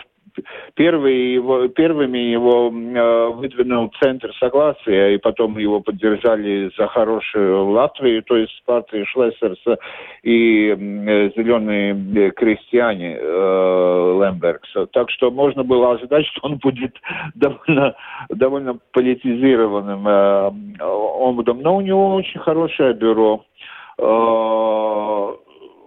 Первый 0.74 1.34
его, 1.34 1.68
первыми 1.68 2.18
его 2.18 2.70
э, 2.70 3.28
выдвинул 3.34 3.92
Центр 4.00 4.32
Согласия, 4.38 5.14
и 5.14 5.18
потом 5.18 5.58
его 5.58 5.80
поддержали 5.80 6.70
за 6.78 6.86
хорошую 6.86 7.70
Латвию, 7.70 8.22
то 8.22 8.36
есть 8.36 8.62
партия 8.64 9.04
Шлессерса 9.06 9.78
и 10.22 10.68
э, 10.68 11.30
зеленые 11.36 12.30
крестьяне 12.32 13.18
э, 13.20 14.20
Лембергса. 14.22 14.86
Так 14.86 15.10
что 15.10 15.30
можно 15.30 15.64
было 15.64 15.92
ожидать, 15.94 16.26
что 16.26 16.46
он 16.46 16.58
будет 16.58 16.96
довольно, 17.34 17.94
довольно 18.28 18.78
политизированным 18.92 20.06
э, 20.06 20.50
омбудом. 20.80 21.60
Но 21.62 21.76
у 21.76 21.80
него 21.80 22.14
очень 22.14 22.40
хорошее 22.40 22.94
бюро 22.94 23.44
Э, 23.49 23.49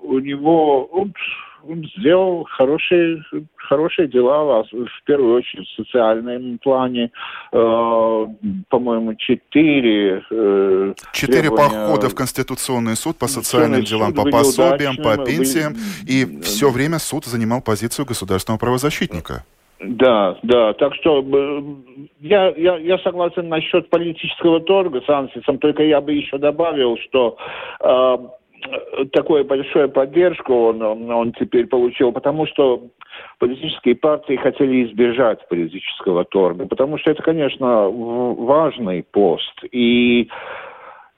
у 0.04 0.19
него 0.19 0.86
он, 0.86 1.13
он 1.67 1.84
сделал 1.97 2.45
хорошие, 2.49 3.23
хорошие 3.56 4.08
дела, 4.08 4.63
в 4.63 5.04
первую 5.06 5.38
очередь 5.38 5.67
в 5.67 5.76
социальном 5.76 6.60
плане. 6.60 7.12
Э, 7.52 8.26
по-моему, 8.69 9.15
четыре... 9.15 10.23
Э, 10.30 10.93
четыре 11.13 11.49
похода 11.49 12.10
в 12.10 12.15
Конституционный 12.15 12.95
суд 12.95 13.17
по 13.17 13.28
социальным 13.28 13.84
делам, 13.84 14.13
по 14.13 14.30
пособиям, 14.30 14.97
по 14.97 15.17
пенсиям. 15.23 15.76
И 16.08 16.41
все 16.41 16.69
время 16.69 16.99
суд 16.99 17.26
занимал 17.26 17.62
позицию 17.62 18.06
государственного 18.06 18.60
правозащитника. 18.60 19.43
Да, 19.86 20.38
да. 20.43 20.74
Так 20.74 20.96
что 20.96 21.26
я, 22.22 22.50
я, 22.56 22.78
я 22.78 22.98
согласен 23.00 23.50
насчет 23.50 23.89
политического 23.89 24.62
торга 24.62 25.02
с 25.02 25.10
Ансисом, 25.10 25.58
только 25.58 25.84
я 25.84 26.00
бы 26.00 26.13
еще 26.13 26.38
добавил, 26.38 26.98
что 26.98 27.38
э, 27.82 28.17
такую 29.12 29.46
большую 29.46 29.90
поддержку 29.90 30.54
он, 30.54 30.81
он, 30.81 31.12
он 31.12 31.34
теперь 31.34 31.67
получил, 31.67 32.12
потому 32.12 32.48
что 32.48 32.84
политические 33.40 33.96
партии 33.96 34.36
хотели 34.38 34.86
избежать 34.86 35.48
политического 35.50 36.23
торга, 36.23 36.65
потому 36.65 36.98
что 36.98 37.12
это, 37.12 37.21
конечно, 37.21 37.90
важный 37.90 39.04
пост. 39.04 39.63
И 39.71 40.29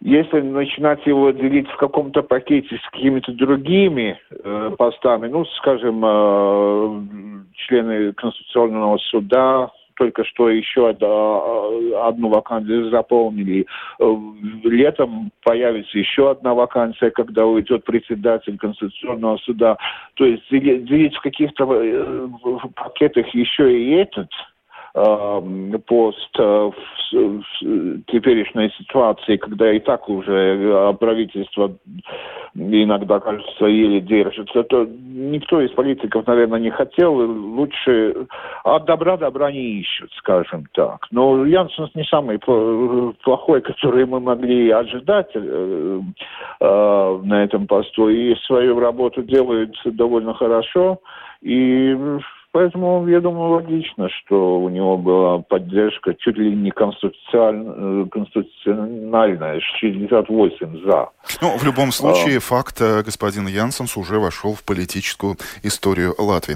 если 0.02 0.42
начинать 0.42 1.06
его 1.06 1.32
делить 1.32 1.70
в 1.70 1.78
каком-то 1.78 2.24
пакете 2.24 2.78
с 2.78 2.90
какими-то 2.92 3.32
другими 3.32 4.20
э, 4.32 4.72
постами, 4.78 5.28
ну, 5.28 5.46
скажем, 5.46 6.04
э, 6.04 7.35
члены 7.68 8.14
Конституционного 8.14 8.98
суда, 8.98 9.72
только 9.96 10.26
что 10.26 10.50
еще 10.50 10.90
одну 10.90 12.30
вакансию 12.30 12.90
заполнили. 12.90 13.66
Летом 14.64 15.32
появится 15.44 15.98
еще 15.98 16.32
одна 16.32 16.54
вакансия, 16.54 17.12
когда 17.12 17.46
уйдет 17.46 17.86
председатель 17.86 18.58
Конституционного 18.58 19.38
суда. 19.38 19.78
То 20.16 20.26
есть 20.26 20.44
делить 20.50 21.16
в 21.16 21.22
каких-то 21.22 21.66
пакетах 22.76 23.28
еще 23.34 23.80
и 23.80 23.92
этот– 23.92 24.30
пост 24.96 26.40
э, 26.40 26.72
в 27.12 27.42
теперешней 28.08 28.72
ситуации, 28.78 29.38
когда 29.38 29.72
и 29.72 29.80
так 29.80 30.08
уже 30.10 30.34
э, 30.34 30.94
правительство 30.94 31.72
иногда, 32.56 33.20
кажется, 33.20 33.66
еле 33.66 34.00
держится, 34.00 34.64
то 34.64 34.86
никто 34.86 35.60
из 35.62 35.72
политиков, 35.72 36.26
наверное, 36.26 36.60
не 36.60 36.70
хотел. 36.70 37.14
Лучше 37.14 38.28
от 38.64 38.86
добра 38.86 39.18
добра 39.18 39.52
не 39.52 39.82
ищут, 39.82 40.12
скажем 40.18 40.66
так. 40.74 41.06
Но 41.12 41.46
Янсенс 41.46 41.94
не 41.96 42.04
самый 42.06 42.40
плохой, 42.40 43.62
который 43.62 44.06
мы 44.06 44.20
могли 44.20 44.70
ожидать 44.70 45.32
э, 45.36 46.00
э, 46.62 47.20
на 47.24 47.44
этом 47.44 47.68
посту. 47.68 48.10
И 48.10 48.36
свою 48.46 48.80
работу 48.80 49.24
делает 49.24 49.74
довольно 49.86 50.34
хорошо. 50.34 51.02
И 51.42 51.96
Поэтому, 52.56 53.06
я 53.10 53.20
думаю, 53.20 53.50
логично, 53.56 54.08
что 54.08 54.62
у 54.62 54.70
него 54.70 54.98
была 54.98 55.40
поддержка 55.40 56.14
чуть 56.14 56.38
ли 56.38 56.56
не 56.56 56.72
конституциональная, 56.72 58.06
конституциональная 58.06 59.60
68 59.60 60.86
за. 60.86 61.10
Ну, 61.42 61.58
в 61.58 61.64
любом 61.66 61.92
случае, 61.92 62.38
а... 62.38 62.40
факт 62.40 62.78
э, 62.80 63.04
господин 63.04 63.48
Янсенс 63.48 63.98
уже 63.98 64.20
вошел 64.20 64.54
в 64.54 64.64
политическую 64.64 65.36
историю 65.64 66.16
Латвии. 66.18 66.56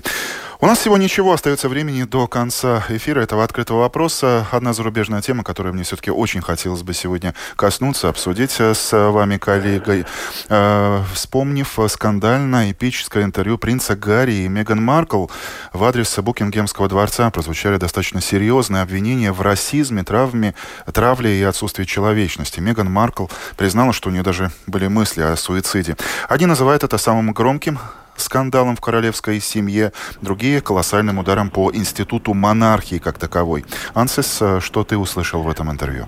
У 0.62 0.68
нас 0.68 0.80
всего 0.80 0.98
ничего, 0.98 1.34
остается 1.34 1.68
времени 1.68 2.04
до 2.04 2.28
конца 2.28 2.82
эфира 2.88 3.20
этого 3.20 3.44
открытого 3.44 3.80
вопроса. 3.80 4.46
Одна 4.54 4.72
зарубежная 4.72 5.20
тема, 5.20 5.44
которую 5.44 5.74
мне 5.74 5.84
все-таки 5.84 6.12
очень 6.12 6.40
хотелось 6.42 6.84
бы 6.84 6.94
сегодня 6.94 7.34
коснуться, 7.58 8.08
обсудить 8.08 8.56
э, 8.62 8.74
с 8.74 9.12
вами, 9.12 9.36
коллегой. 9.36 10.06
Э, 10.48 11.00
вспомнив 11.14 11.78
скандальное 11.90 12.72
эпическое 12.72 13.26
интервью 13.26 13.58
принца 13.58 13.98
Гарри 13.98 14.46
и 14.46 14.48
Меган 14.48 14.82
Маркл 14.82 15.26
в 15.74 15.89
адрес 15.90 16.20
Букингемского 16.20 16.88
дворца 16.88 17.32
прозвучали 17.32 17.78
достаточно 17.78 18.22
серьезные 18.22 18.84
обвинения 18.84 19.32
в 19.32 19.42
расизме, 19.42 20.04
травме, 20.04 20.54
травле 20.94 21.40
и 21.40 21.42
отсутствии 21.42 21.84
человечности. 21.84 22.60
Меган 22.60 22.92
Маркл 22.92 23.26
признала, 23.58 23.92
что 23.92 24.10
у 24.10 24.12
нее 24.12 24.22
даже 24.22 24.52
были 24.68 24.86
мысли 24.86 25.24
о 25.24 25.36
суициде. 25.36 25.98
Одни 26.28 26.46
называют 26.46 26.84
это 26.84 27.00
самым 27.00 27.34
громким 27.34 27.80
скандалом 28.20 28.76
в 28.76 28.82
королевской 28.82 29.40
семье, 29.40 29.92
другие– 30.22 30.62
колоссальным 30.70 31.20
ударом 31.20 31.50
по 31.50 31.72
институту 31.72 32.34
монархии 32.34 32.98
как 32.98 33.18
таковой. 33.18 33.66
Ансис, 33.94 34.42
что 34.60 34.84
ты 34.84 34.98
услышал 34.98 35.42
в 35.42 35.50
этом 35.50 35.72
интервью? 35.72 36.08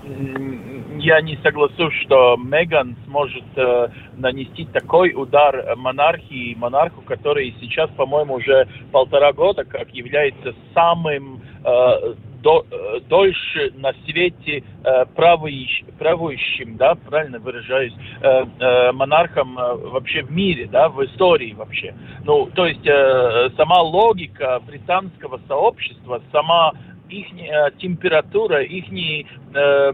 Я 0.98 1.20
не 1.20 1.36
соглашусь, 1.42 1.94
что 2.04 2.36
Меган 2.36 2.96
сможет 3.06 3.44
э, 3.56 3.88
нанести 4.16 4.66
такой 4.66 5.12
удар 5.14 5.74
монархии, 5.76 6.54
монарху, 6.54 7.02
который 7.02 7.56
сейчас, 7.60 7.90
по-моему, 7.96 8.34
уже 8.34 8.68
полтора 8.92 9.32
года 9.32 9.64
как 9.64 9.90
является 9.90 10.54
самым 10.74 11.42
э, 11.64 12.14
до, 12.42 12.66
э, 12.70 13.00
дольше 13.08 13.72
на 13.76 13.92
свете 14.04 14.64
э, 14.84 15.04
правоищ, 15.14 15.84
правоищим, 15.98 16.76
да, 16.76 16.94
правильно 16.94 17.38
выражаюсь, 17.38 17.94
э, 18.20 18.92
монархом 18.92 19.54
вообще 19.54 20.22
в 20.22 20.30
мире, 20.30 20.66
да, 20.70 20.88
в 20.88 21.04
истории 21.04 21.52
вообще. 21.52 21.94
Ну, 22.24 22.50
то 22.54 22.66
есть 22.66 22.84
сама 23.56 23.80
логика 23.80 24.60
британского 24.66 25.40
сообщества, 25.48 26.20
сама 26.32 26.72
их 27.12 27.26
температура, 27.78 28.62
их 28.62 28.84
э, 29.54 29.92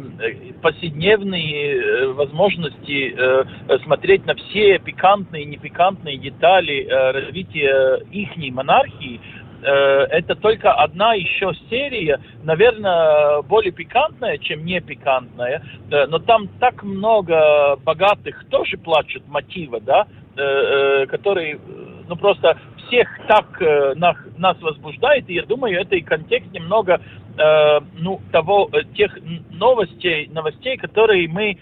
повседневные 0.62 2.12
возможности 2.12 3.14
э, 3.16 3.78
смотреть 3.84 4.24
на 4.26 4.34
все 4.34 4.78
пикантные 4.78 5.42
и 5.42 5.46
непикантные 5.46 6.16
детали 6.16 6.84
э, 6.84 7.10
развития 7.10 8.04
их 8.12 8.36
монархии, 8.52 9.20
это 9.62 10.34
только 10.36 10.72
одна 10.72 11.14
еще 11.14 11.52
серия, 11.68 12.20
наверное, 12.42 13.42
более 13.42 13.72
пикантная, 13.72 14.38
чем 14.38 14.64
не 14.64 14.80
пикантная, 14.80 15.62
э, 15.90 16.06
но 16.06 16.18
там 16.18 16.48
так 16.60 16.82
много 16.82 17.76
богатых 17.84 18.44
тоже 18.50 18.76
плачут 18.76 19.26
мотива, 19.26 19.80
да, 19.80 20.06
э, 20.36 21.06
которые, 21.06 21.58
ну 22.08 22.16
просто 22.16 22.58
всех 22.86 23.08
так 23.26 23.60
нас, 23.96 24.16
нас 24.38 24.56
возбуждает, 24.62 25.28
и 25.28 25.34
я 25.34 25.42
думаю, 25.42 25.78
это 25.78 25.94
и 25.94 26.00
контекст 26.00 26.50
немного, 26.52 27.02
ну, 27.98 28.22
того, 28.32 28.70
тех 28.94 29.14
новостей, 29.50 30.26
новостей, 30.32 30.78
которые 30.78 31.28
мы 31.28 31.58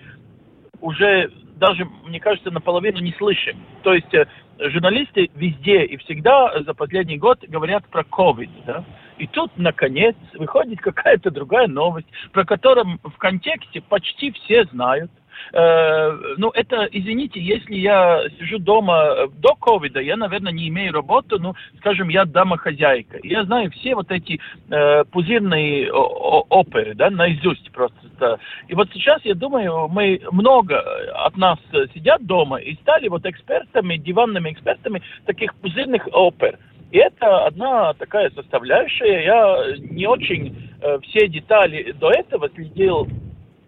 уже 0.81 1.33
даже, 1.57 1.87
мне 2.05 2.21
кажется, 2.21 2.51
наполовину 2.51 3.01
не 3.01 3.13
слышим. 3.13 3.59
То 3.83 3.95
есть 3.95 4.13
э, 4.15 4.27
журналисты 4.59 5.31
везде 5.35 5.85
и 5.85 5.97
всегда 5.97 6.63
за 6.63 6.75
последний 6.75 7.19
год 7.19 7.43
говорят 7.49 7.85
про 7.89 8.03
COVID, 8.03 8.51
да? 8.67 8.85
И 9.19 9.27
тут, 9.27 9.51
наконец, 9.57 10.15
выходит 10.35 10.81
какая-то 10.81 11.31
другая 11.31 11.67
новость, 11.67 12.07
про 12.33 12.45
которую 12.45 12.99
в 13.03 13.17
контексте 13.19 13.81
почти 13.81 14.31
все 14.33 14.65
знают– 14.65 15.11
Э, 15.53 16.11
ну, 16.37 16.51
это, 16.51 16.89
извините, 16.91 17.41
если 17.41 17.75
я 17.77 18.23
сижу 18.39 18.59
дома 18.59 19.15
э, 19.17 19.29
до 19.39 19.55
ковида, 19.55 20.01
я, 20.01 20.17
наверное, 20.17 20.53
не 20.53 20.69
имею 20.69 20.93
работы, 20.93 21.37
ну, 21.39 21.55
скажем, 21.79 22.09
я 22.09 22.25
домохозяйка. 22.25 23.19
Я 23.23 23.45
знаю 23.45 23.71
все 23.71 23.95
вот 23.95 24.11
эти 24.11 24.41
э, 24.71 25.05
пузырные 25.05 25.91
оперы, 25.93 26.95
да, 26.95 27.11
наизусть 27.11 27.71
просто. 27.73 28.39
И 28.69 28.75
вот 28.75 28.89
сейчас, 28.93 29.25
я 29.25 29.35
думаю, 29.35 29.89
мы 29.89 30.21
много 30.31 30.81
от 31.25 31.37
нас 31.37 31.59
сидят 31.95 32.25
дома 32.27 32.59
и 32.59 32.75
стали 32.77 33.09
вот 33.09 33.25
экспертами, 33.27 33.97
диванными 33.97 34.51
экспертами 34.51 35.03
таких 35.25 35.55
пузырных 35.57 36.09
опер. 36.13 36.59
И 36.91 36.99
это 36.99 37.47
одна 37.47 37.95
такая 37.95 38.31
составляющая. 38.31 39.25
Я 39.25 39.77
не 39.91 40.07
очень 40.07 40.71
э, 40.81 40.99
все 41.03 41.29
детали 41.29 41.93
до 41.93 42.11
этого 42.11 42.49
следил 42.55 43.09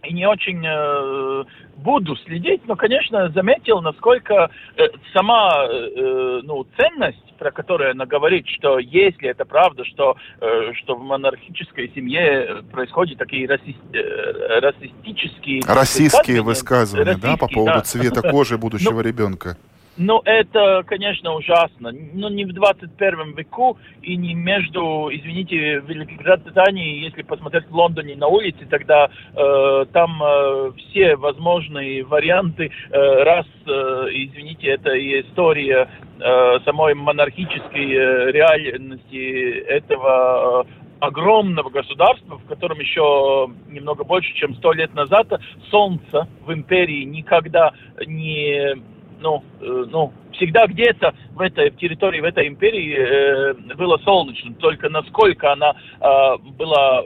и 0.02 0.12
не 0.12 0.26
очень 0.26 0.64
э, 0.64 1.44
буду 1.76 2.16
следить, 2.16 2.62
но, 2.66 2.76
конечно, 2.76 3.30
заметил, 3.30 3.80
насколько 3.80 4.50
э, 4.76 4.82
сама 5.12 5.66
э, 5.68 6.40
ну, 6.44 6.66
ценность, 6.76 7.34
про 7.38 7.50
которую 7.50 7.90
она 7.92 8.06
говорит, 8.06 8.46
что 8.48 8.78
если 8.78 9.28
это 9.28 9.44
правда, 9.44 9.84
что, 9.84 10.16
э, 10.40 10.72
что 10.74 10.94
в 10.94 11.02
монархической 11.02 11.90
семье 11.94 12.62
происходят 12.70 13.18
такие 13.18 13.48
расист, 13.48 13.78
э, 13.92 14.60
расистические... 14.60 15.62
Расистские 15.66 16.42
высказывания, 16.42 17.12
высказывания 17.12 17.16
да, 17.16 17.36
по 17.36 17.48
поводу 17.48 17.78
да. 17.78 17.82
цвета 17.82 18.22
кожи 18.30 18.56
будущего 18.56 18.94
ну, 18.94 19.00
ребенка. 19.00 19.56
Ну, 19.98 20.22
это, 20.24 20.84
конечно, 20.86 21.34
ужасно. 21.34 21.92
Но 22.12 22.28
не 22.28 22.44
в 22.44 22.52
21 22.52 23.34
веку 23.34 23.78
и 24.00 24.16
не 24.16 24.32
между, 24.32 25.10
извините, 25.12 25.80
Великобританией, 25.80 27.04
если 27.04 27.22
посмотреть 27.22 27.66
в 27.68 27.74
Лондоне 27.74 28.14
на 28.14 28.28
улице, 28.28 28.64
тогда 28.70 29.10
э, 29.34 29.86
там 29.92 30.22
э, 30.22 30.72
все 30.76 31.16
возможные 31.16 32.04
варианты, 32.04 32.70
э, 32.90 33.22
раз, 33.24 33.46
э, 33.66 33.70
извините, 34.12 34.68
это 34.68 34.92
и 34.92 35.22
история 35.22 35.88
э, 36.20 36.60
самой 36.64 36.94
монархической 36.94 37.92
э, 37.92 38.30
реальности 38.30 39.64
этого 39.66 40.64
э, 40.64 40.64
огромного 41.00 41.70
государства, 41.70 42.38
в 42.38 42.44
котором 42.46 42.78
еще 42.78 43.50
немного 43.66 44.04
больше, 44.04 44.32
чем 44.34 44.54
сто 44.54 44.72
лет 44.72 44.94
назад, 44.94 45.26
солнце 45.70 46.28
в 46.44 46.52
империи 46.52 47.02
никогда 47.02 47.72
не 48.06 48.76
ну, 49.20 49.42
э, 49.60 49.84
ну, 49.90 50.12
всегда 50.32 50.66
где-то 50.66 51.14
в 51.34 51.40
этой 51.40 51.70
в 51.70 51.76
территории, 51.76 52.20
в 52.20 52.24
этой 52.24 52.46
империи 52.48 52.96
э, 52.96 53.54
было 53.74 53.98
солнечно. 53.98 54.54
Только 54.54 54.88
насколько 54.88 55.52
она 55.52 55.74
э, 56.00 56.36
была, 56.56 57.02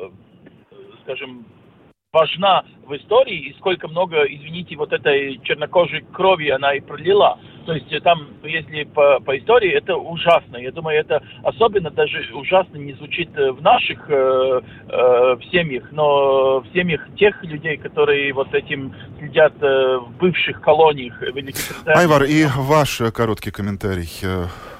скажем, 1.03 1.47
важна 2.13 2.65
в 2.85 2.95
истории 2.95 3.49
и 3.49 3.55
сколько 3.55 3.89
много, 3.89 4.23
извините, 4.25 4.77
вот 4.77 4.93
этой 4.93 5.41
чернокожей 5.45 6.03
крови 6.13 6.51
она 6.51 6.75
и 6.75 6.81
пролила. 6.81 7.39
То 7.67 7.73
есть 7.75 7.93
э, 7.93 8.01
там, 8.01 8.29
если 8.43 8.85
по, 8.85 9.21
по 9.21 9.37
истории, 9.39 9.73
это 9.73 9.97
ужасно. 9.97 10.57
Я 10.57 10.73
думаю, 10.73 10.99
это 10.99 11.23
особенно 11.43 11.91
даже 11.91 12.23
ужасно 12.35 12.77
не 12.77 12.93
звучит 12.95 13.31
э, 13.37 13.53
в 13.53 13.63
наших 13.63 14.09
э, 14.09 14.61
э, 14.89 15.37
в 15.37 15.41
семьях, 15.51 15.85
но 15.93 16.61
в 16.61 16.67
семьях 16.73 17.01
тех 17.17 17.43
людей, 17.45 17.77
которые 17.77 18.33
вот 18.33 18.53
этим 18.55 18.95
следят 19.19 19.55
э, 19.61 19.99
в 19.99 20.11
бывших 20.19 20.61
колониях 20.61 21.21
Великобритании. 21.21 21.99
Айвар, 21.99 22.25
и 22.25 22.47
ваш 22.57 23.01
короткий 23.15 23.51
комментарий 23.51 24.11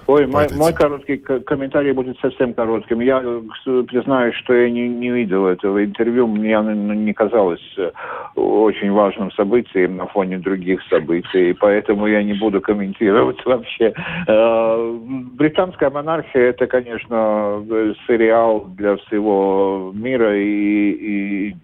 Ой, 0.07 0.27
мой, 0.27 0.47
мой 0.57 0.73
короткий 0.73 1.17
комментарий 1.17 1.93
будет 1.93 2.19
совсем 2.19 2.55
коротким. 2.55 3.01
Я 3.01 3.21
признаюсь, 3.65 4.35
что 4.37 4.53
я 4.53 4.69
не, 4.69 4.89
не 4.89 5.11
видел 5.11 5.47
этого 5.47 5.85
интервью. 5.85 6.27
Мне 6.27 6.57
оно 6.57 6.73
не 6.73 7.13
казалось 7.13 7.63
э, 7.77 7.91
очень 8.35 8.91
важным 8.91 9.31
событием 9.33 9.97
на 9.97 10.07
фоне 10.07 10.39
других 10.39 10.83
событий, 10.91 11.51
и 11.51 11.53
поэтому 11.53 12.07
я 12.07 12.23
не 12.23 12.35
буду 12.35 12.61
комментировать 12.61 13.39
вообще. 13.45 13.93
Э, 14.27 14.99
британская 15.35 15.91
монархия– 15.91 16.43
это, 16.51 16.67
конечно, 16.67 17.65
сериал 18.07 18.67
для 18.77 18.97
всего 18.97 19.93
мира, 19.95 20.37
и, 20.37 20.91
и 20.91 21.57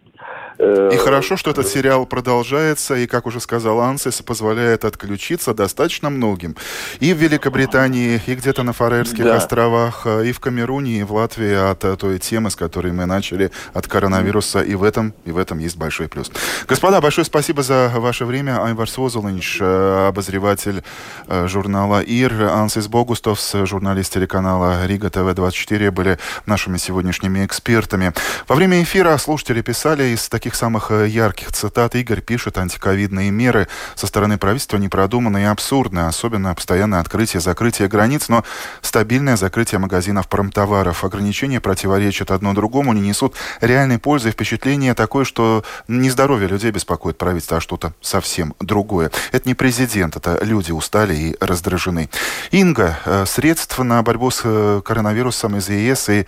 и 0.59 0.97
хорошо, 0.97 1.37
что 1.37 1.51
этот 1.51 1.69
сериал 1.69 2.05
продолжается, 2.05 2.97
и, 2.97 3.07
как 3.07 3.27
уже 3.27 3.41
сказал 3.41 3.81
Ансис, 3.81 4.23
позволяет 4.23 4.85
отключиться 4.85 5.55
достаточно 5.55 6.11
многим. 6.11 6.57
И 6.99 7.15
в 7.15 7.19
Великобритании, 7.19 8.21
и 8.27 8.35
где-то 8.35 8.65
на 8.65 8.73
Фарерских 8.73 9.25
да. 9.25 9.37
островах, 9.37 10.07
и 10.07 10.33
в 10.33 10.41
Камеруне, 10.41 11.01
и 11.01 11.03
в 11.05 11.13
Латвии 11.13 11.71
от 11.71 11.99
той 11.99 12.19
темы, 12.19 12.51
с 12.51 12.57
которой 12.57 12.93
мы 12.93 13.07
начали, 13.07 13.53
от 13.73 13.87
коронавируса. 13.87 14.61
И 14.61 14.75
в 14.75 14.83
этом, 14.83 15.15
и 15.25 15.31
в 15.31 15.39
этом 15.39 15.59
есть 15.59 15.77
большой 15.77 16.09
плюс. 16.09 16.31
Господа, 16.67 17.01
большое 17.01 17.25
спасибо 17.25 17.63
за 17.63 17.93
ваше 17.95 18.25
время. 18.25 18.65
Айвар 18.65 18.91
Созулинч, 18.91 19.59
э, 19.61 20.09
обозреватель 20.09 20.83
э, 21.29 21.47
журнала 21.47 22.03
ИР, 22.03 22.43
Ансис 22.51 22.89
Богустовс, 22.89 23.55
журналист 23.65 24.13
телеканала 24.13 24.87
Рига 24.87 25.09
ТВ-24, 25.09 25.93
были 25.93 26.19
нашими 26.47 26.79
сегодняшними 26.79 27.45
экспертами. 27.47 28.13
Во 28.49 28.57
время 28.57 28.83
эфира 28.83 29.17
слушатели 29.19 29.63
писали 29.63 30.08
из 30.13 30.29
таких 30.29 30.55
самых 30.55 30.91
э, 30.91 31.09
ярких 31.09 31.53
цитат 31.53 31.95
Игорь 31.95 32.21
пишет, 32.21 32.59
антиковидные 32.59 33.31
меры 33.31 33.69
со 33.95 34.07
стороны 34.07 34.39
правительства 34.39 34.77
непродуманные 34.77 35.45
и 35.45 35.49
абсурдные, 35.49 36.07
особенно 36.07 36.55
постоянное 36.55 37.01
открытие, 37.01 37.41
закрытие 37.41 37.89
границ, 37.89 38.29
но 38.29 38.45
стабильное 38.83 39.37
закрытие 39.37 39.79
магазинов 39.79 40.29
промтоваров. 40.29 41.05
Ограничения 41.05 41.61
противоречат 41.61 42.31
одно 42.31 42.55
другому, 42.55 42.93
не 42.93 43.01
несут 43.01 43.35
реальной 43.61 43.99
пользы. 43.99 44.31
Впечатление 44.31 44.95
такое, 44.95 45.25
что 45.25 45.65
не 45.89 46.11
здоровье 46.11 46.49
людей 46.49 46.71
беспокоит 46.71 47.19
правительство, 47.19 47.59
а 47.59 47.61
что-то 47.61 47.93
совсем 48.01 48.55
другое. 48.61 49.11
Это 49.33 49.49
не 49.49 49.55
президент, 49.55 50.17
это 50.17 50.39
люди 50.43 50.73
устали 50.73 51.15
и 51.15 51.37
раздражены. 51.41 52.09
Инга, 52.51 52.99
э, 53.05 53.25
средств 53.27 53.79
на 53.79 54.03
борьбу 54.03 54.31
с 54.31 54.43
э, 54.45 54.83
коронавирусом 54.85 55.57
из 55.57 55.69
ЕС 55.69 56.09
и 56.09 56.27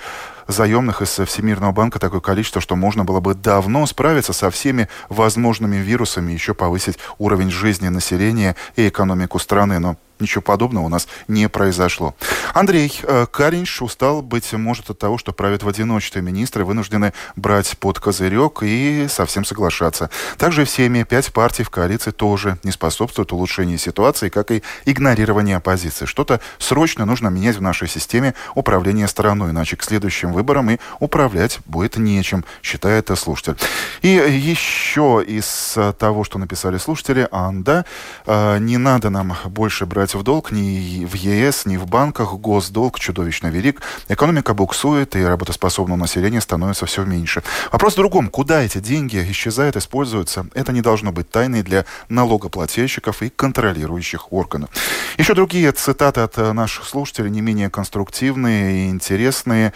заемных 0.51 1.03
из 1.03 1.19
Всемирного 1.27 1.73
банка 1.73 1.99
такое 1.99 2.21
количество, 2.21 2.61
что 2.61 2.77
можно 2.77 3.05
было 3.05 3.21
бы 3.21 3.35
давно 3.35 3.87
справиться 3.87 4.33
со 4.33 4.51
всеми 4.51 4.89
возможными 5.09 5.77
вирусами, 5.77 6.33
еще 6.33 6.55
повысить 6.55 6.99
уровень 7.19 7.51
жизни 7.51 7.89
населения 7.89 8.57
и 8.77 8.89
экономику 8.89 9.39
страны. 9.39 9.79
Но 9.79 9.97
Ничего 10.21 10.43
подобного 10.43 10.85
у 10.85 10.89
нас 10.89 11.09
не 11.29 11.49
произошло. 11.49 12.15
Андрей 12.55 12.93
э, 13.03 13.27
Каринш 13.31 13.83
устал, 13.83 14.23
быть 14.23 14.53
может, 14.53 14.91
от 14.91 14.99
того, 14.99 15.19
что 15.19 15.33
правят 15.33 15.63
в 15.63 15.69
одиночестве. 15.69 16.23
Министры 16.23 16.65
вынуждены 16.65 17.13
брать 17.37 17.77
под 17.79 17.99
козырек 17.99 18.63
и 18.63 19.07
совсем 19.09 19.45
соглашаться. 19.45 20.11
Также 20.39 20.65
всеми 20.65 21.03
пять 21.03 21.33
партий 21.33 21.63
в 21.63 21.71
коалиции 21.71 22.11
тоже 22.11 22.59
не 22.63 22.71
способствуют 22.71 23.33
улучшению 23.33 23.79
ситуации, 23.79 24.29
как 24.29 24.51
и 24.51 24.63
игнорирование 24.85 25.57
оппозиции. 25.57 26.07
Что-то 26.07 26.41
срочно 26.59 27.05
нужно 27.07 27.29
менять 27.29 27.57
в 27.57 27.63
нашей 27.63 27.89
системе 27.89 28.35
управления 28.55 29.09
страной, 29.09 29.51
иначе 29.51 29.77
к 29.77 29.83
следующим 29.83 30.33
выборам 30.33 30.71
и 30.71 30.79
управлять 30.99 31.59
будет 31.67 31.97
нечем, 31.97 32.45
считает 32.63 33.11
слушатель. 33.17 33.57
И 34.03 34.09
еще 34.09 35.25
из 35.27 35.77
того, 35.99 36.25
что 36.25 36.39
написали 36.39 36.79
слушатели, 36.79 37.29
Анда, 37.31 37.85
э, 38.27 38.59
не 38.59 38.77
надо 38.77 39.11
нам 39.11 39.37
больше 39.47 39.87
брать 39.87 40.10
брать 40.11 40.15
в 40.15 40.23
долг 40.25 40.53
ни 40.53 41.05
в 41.05 41.15
ЕС, 41.15 41.67
ни 41.67 41.77
в 41.77 41.87
банках. 41.87 42.33
Госдолг 42.35 42.99
чудовищно 42.99 43.49
велик. 43.49 43.81
Экономика 44.09 44.55
буксует, 44.55 45.17
и 45.17 45.25
работоспособного 45.25 45.99
населения 45.99 46.41
становится 46.41 46.87
все 46.87 47.05
меньше. 47.05 47.43
Вопрос 47.73 47.95
в 47.95 47.97
другом. 47.97 48.29
Куда 48.29 48.63
эти 48.63 48.79
деньги 48.79 49.19
исчезают, 49.31 49.77
используются? 49.77 50.47
Это 50.55 50.73
не 50.73 50.81
должно 50.81 51.13
быть 51.13 51.31
тайной 51.31 51.63
для 51.63 51.85
налогоплательщиков 52.09 53.23
и 53.23 53.31
контролирующих 53.31 54.33
органов. 54.33 54.71
Еще 55.19 55.35
другие 55.35 55.71
цитаты 55.73 56.21
от 56.21 56.37
наших 56.55 56.87
слушателей, 56.87 57.31
не 57.31 57.41
менее 57.41 57.71
конструктивные 57.71 58.87
и 58.87 58.91
интересные. 58.91 59.73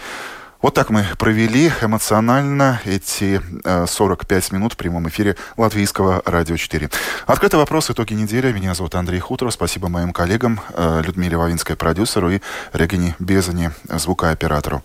Вот 0.61 0.73
так 0.73 0.89
мы 0.89 1.05
провели 1.17 1.71
эмоционально 1.81 2.81
эти 2.85 3.41
45 3.87 4.51
э, 4.51 4.55
минут 4.55 4.73
в 4.73 4.77
прямом 4.77 5.07
эфире 5.09 5.35
Латвийского 5.57 6.21
радио 6.25 6.57
4. 6.57 6.89
Открытый 7.27 7.59
вопрос, 7.59 7.89
итоги 7.91 8.13
недели. 8.13 8.51
Меня 8.51 8.73
зовут 8.73 8.95
Андрей 8.95 9.19
Хуторов. 9.19 9.53
Спасибо 9.53 9.89
моим 9.89 10.13
коллегам 10.13 10.59
э, 10.73 11.01
Людмиле 11.05 11.37
Вавинской, 11.37 11.75
продюсеру, 11.75 12.31
и 12.31 12.39
Регине 12.73 13.15
Безани, 13.19 13.71
звукооператору. 13.89 14.83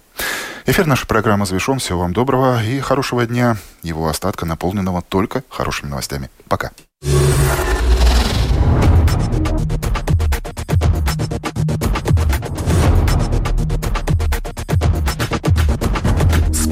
Эфир 0.67 0.87
нашей 0.87 1.07
программы 1.07 1.47
завершен. 1.47 1.79
Всего 1.79 2.01
вам 2.01 2.13
доброго 2.13 2.63
и 2.63 2.81
хорошего 2.81 3.25
дня. 3.27 3.57
Его 3.83 4.09
остатка 4.09 4.47
наполненного 4.47 5.03
только 5.03 5.43
хорошими 5.49 5.89
новостями. 5.89 6.31
Пока. 6.49 6.73